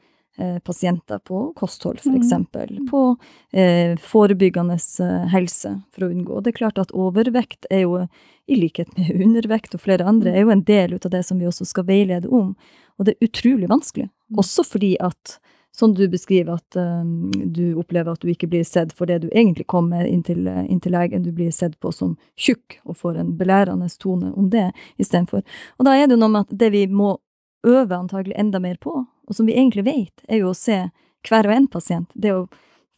[0.64, 2.32] pasienter på kosthold, f.eks.
[2.32, 2.88] Mm.
[2.92, 3.16] På
[3.52, 6.42] eh, forebyggende eh, helse, for å unngå.
[6.42, 8.04] Det er klart at overvekt er jo,
[8.48, 11.50] i likhet med undervekt og flere andre, er jo en del av det som vi
[11.50, 12.56] også skal veilede om.
[12.98, 14.10] Og det er utrolig vanskelig.
[14.30, 14.42] Mm.
[14.44, 15.40] Også fordi at
[15.78, 19.28] som du beskriver at um, du opplever at du ikke blir sett for det du
[19.28, 22.98] egentlig kom med inn til, inn til legen, du blir sett på som tjukk og
[22.98, 25.44] får en belærende tone om det istedenfor.
[25.78, 27.20] Og da er det jo noe med at det vi må
[27.68, 30.88] øve antagelig enda mer på, og som vi egentlig vet, er jo å se
[31.28, 32.10] hver og en pasient.
[32.16, 32.48] Det å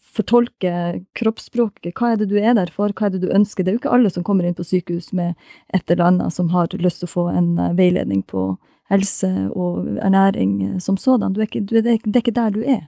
[0.09, 0.71] fortolke
[1.17, 1.93] kroppsspråket.
[1.97, 3.63] Hva er det du er der for, hva er det du ønsker?
[3.63, 5.37] Det er jo ikke alle som kommer inn på sykehus med
[5.73, 8.51] et eller annet som har lyst til å få en uh, veiledning på
[8.89, 11.35] helse og ernæring eh, som sådan.
[11.35, 12.87] Du er ikke, du er, det er ikke der du er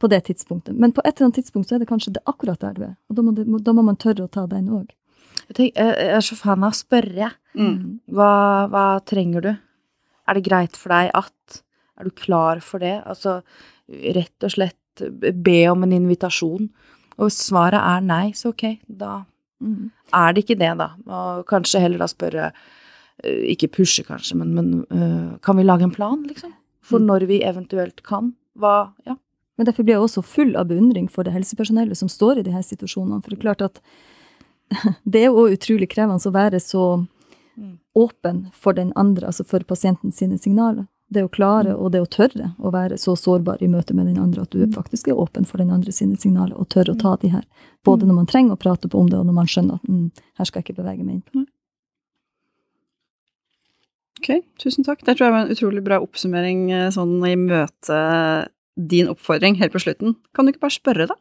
[0.00, 0.76] på det tidspunktet.
[0.76, 2.94] Men på et eller annet tidspunkt så er det kanskje det akkurat der du er.
[3.08, 4.92] Og da må, det, da må man tørre å ta den òg.
[5.56, 7.32] Jeg, er så fan av å spørre.
[7.58, 8.00] Mm.
[8.12, 8.32] Hva,
[8.70, 9.50] hva, trenger du?
[10.30, 11.62] Er det greit for deg at
[12.00, 13.02] Er du klar for det?
[13.04, 13.40] Altså
[13.90, 15.02] rett og slett
[15.34, 16.70] be om en invitasjon.
[17.18, 19.24] Og hvis svaret er nei, så ok, da
[19.60, 19.90] mm.
[20.16, 20.92] er det ikke det, da.
[21.10, 22.52] Og kanskje heller da spørre
[23.24, 26.54] Eh, ikke pushe, kanskje, men, men uh, kan vi lage en plan, liksom?
[26.86, 27.08] For mm.
[27.10, 28.34] når vi eventuelt kan.
[28.58, 29.16] Hva Ja.
[29.58, 32.52] Men derfor blir jeg også full av beundring for det helsepersonellet som står i de
[32.54, 33.18] her situasjonene.
[33.20, 33.80] For det er klart at
[35.12, 36.84] det er jo utrolig krevende å være så.
[37.94, 40.86] Åpen for den andre, altså for pasienten sine signaler.
[41.10, 41.78] Det å klare mm.
[41.82, 44.62] og det å tørre å være så sårbar i møte med den andre at du
[44.74, 47.46] faktisk er åpen for den andre sine signaler og tør å ta de her.
[47.84, 50.04] Både når man trenger å prate på om det, og når man skjønner at mm,
[50.38, 51.42] her skal jeg ikke bevege meg inn på.
[54.20, 54.30] Ok,
[54.60, 55.02] tusen takk.
[55.02, 58.00] Det tror jeg var en utrolig bra oppsummering eh, sånn i møte
[58.76, 60.14] din oppfordring helt på slutten.
[60.36, 61.16] Kan du ikke bare spørre, da?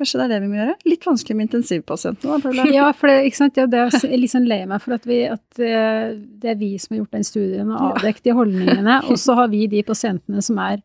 [0.00, 0.74] Kanskje det er det vi må gjøre?
[0.88, 2.62] Litt vanskelig med intensivpasientene, da?
[2.72, 3.58] Ja, for det, ikke sant?
[3.60, 6.70] Ja, det er litt sånn lei meg for at, vi, at eh, det er vi
[6.80, 10.40] som har gjort den studien og avdekket de holdningene, og så har vi de pasientene
[10.44, 10.80] som er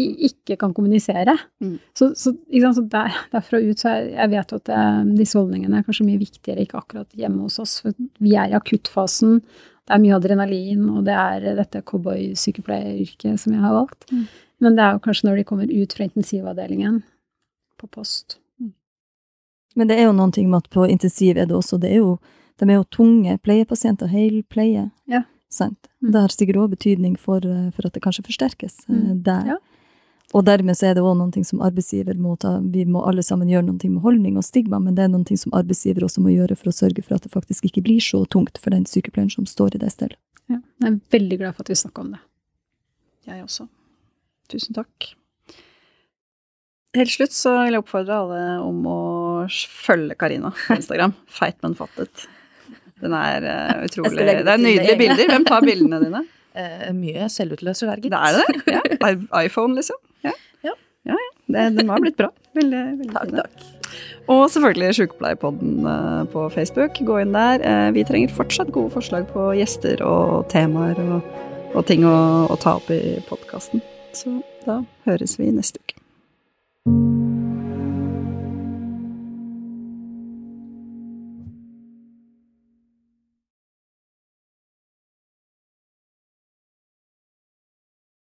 [0.00, 1.34] ikke kan kommunisere.
[1.64, 1.78] Mm.
[1.96, 5.80] Så, så, så der, derfra ut så jeg, jeg vet at det, eh, disse holdningene
[5.80, 9.96] er kanskje mye viktigere, ikke akkurat hjemme hos oss, for vi er i akuttfasen, det
[9.96, 14.06] er mye adrenalin, og det er dette cowboysykepleieryrket som jeg har valgt.
[14.12, 14.28] Mm.
[14.60, 17.00] Men det er jo kanskje når de kommer ut fra intensivavdelingen
[17.80, 18.36] på post.
[19.74, 22.02] Men det er jo noen ting med at på intensiv er det også det er
[22.02, 22.18] jo,
[22.60, 24.90] De er jo tunge pleiepasienter, helpleie.
[25.08, 25.22] Ja.
[25.48, 25.88] Sant?
[26.02, 26.12] Mm.
[26.12, 29.22] Det har sikkert òg betydning for, eh, for, at det kanskje forsterkes eh, mm.
[29.24, 29.46] der.
[29.54, 29.56] Ja.
[30.36, 32.58] Og dermed så er det òg noe som arbeidsgiver må ta.
[32.62, 35.54] Vi må alle sammen gjøre noe med holdning og stigma, men det er noe som
[35.56, 38.60] arbeidsgiver også må gjøre for å sørge for at det faktisk ikke blir så tungt
[38.62, 40.20] for den sykepleieren som står i det stedet.
[40.50, 42.22] Ja, jeg er veldig glad for at vi snakka om det.
[43.26, 43.66] Jeg også.
[44.50, 45.10] Tusen takk.
[46.98, 49.00] Helt slutt så vil jeg oppfordre alle om å
[49.48, 51.16] følge Karina på Instagram.
[51.38, 52.26] Feit, men fattet.
[53.00, 55.32] Den er uh, utrolig Det er nydelige bilder.
[55.32, 56.22] Hvem tar bildene dine?
[56.56, 58.12] Uh, mye selvutløser der, gitt.
[58.12, 58.96] Det er det?
[59.00, 59.42] Ja.
[59.46, 60.00] iPhone, liksom?
[60.26, 60.34] Ja.
[60.66, 60.74] Ja,
[61.08, 61.18] ja.
[61.50, 62.28] Det, den har blitt bra.
[62.54, 63.68] Veldig, veldig takk, takk.
[64.30, 67.00] Og selvfølgelig Sjukepleierpodden uh, på Facebook.
[67.06, 67.64] Gå inn der.
[67.96, 71.32] Vi trenger fortsatt gode forslag på gjester og temaer og,
[71.72, 72.18] og ting å,
[72.50, 73.82] å, ta opp i podkasten.
[74.14, 75.99] Så da høres vi neste uke.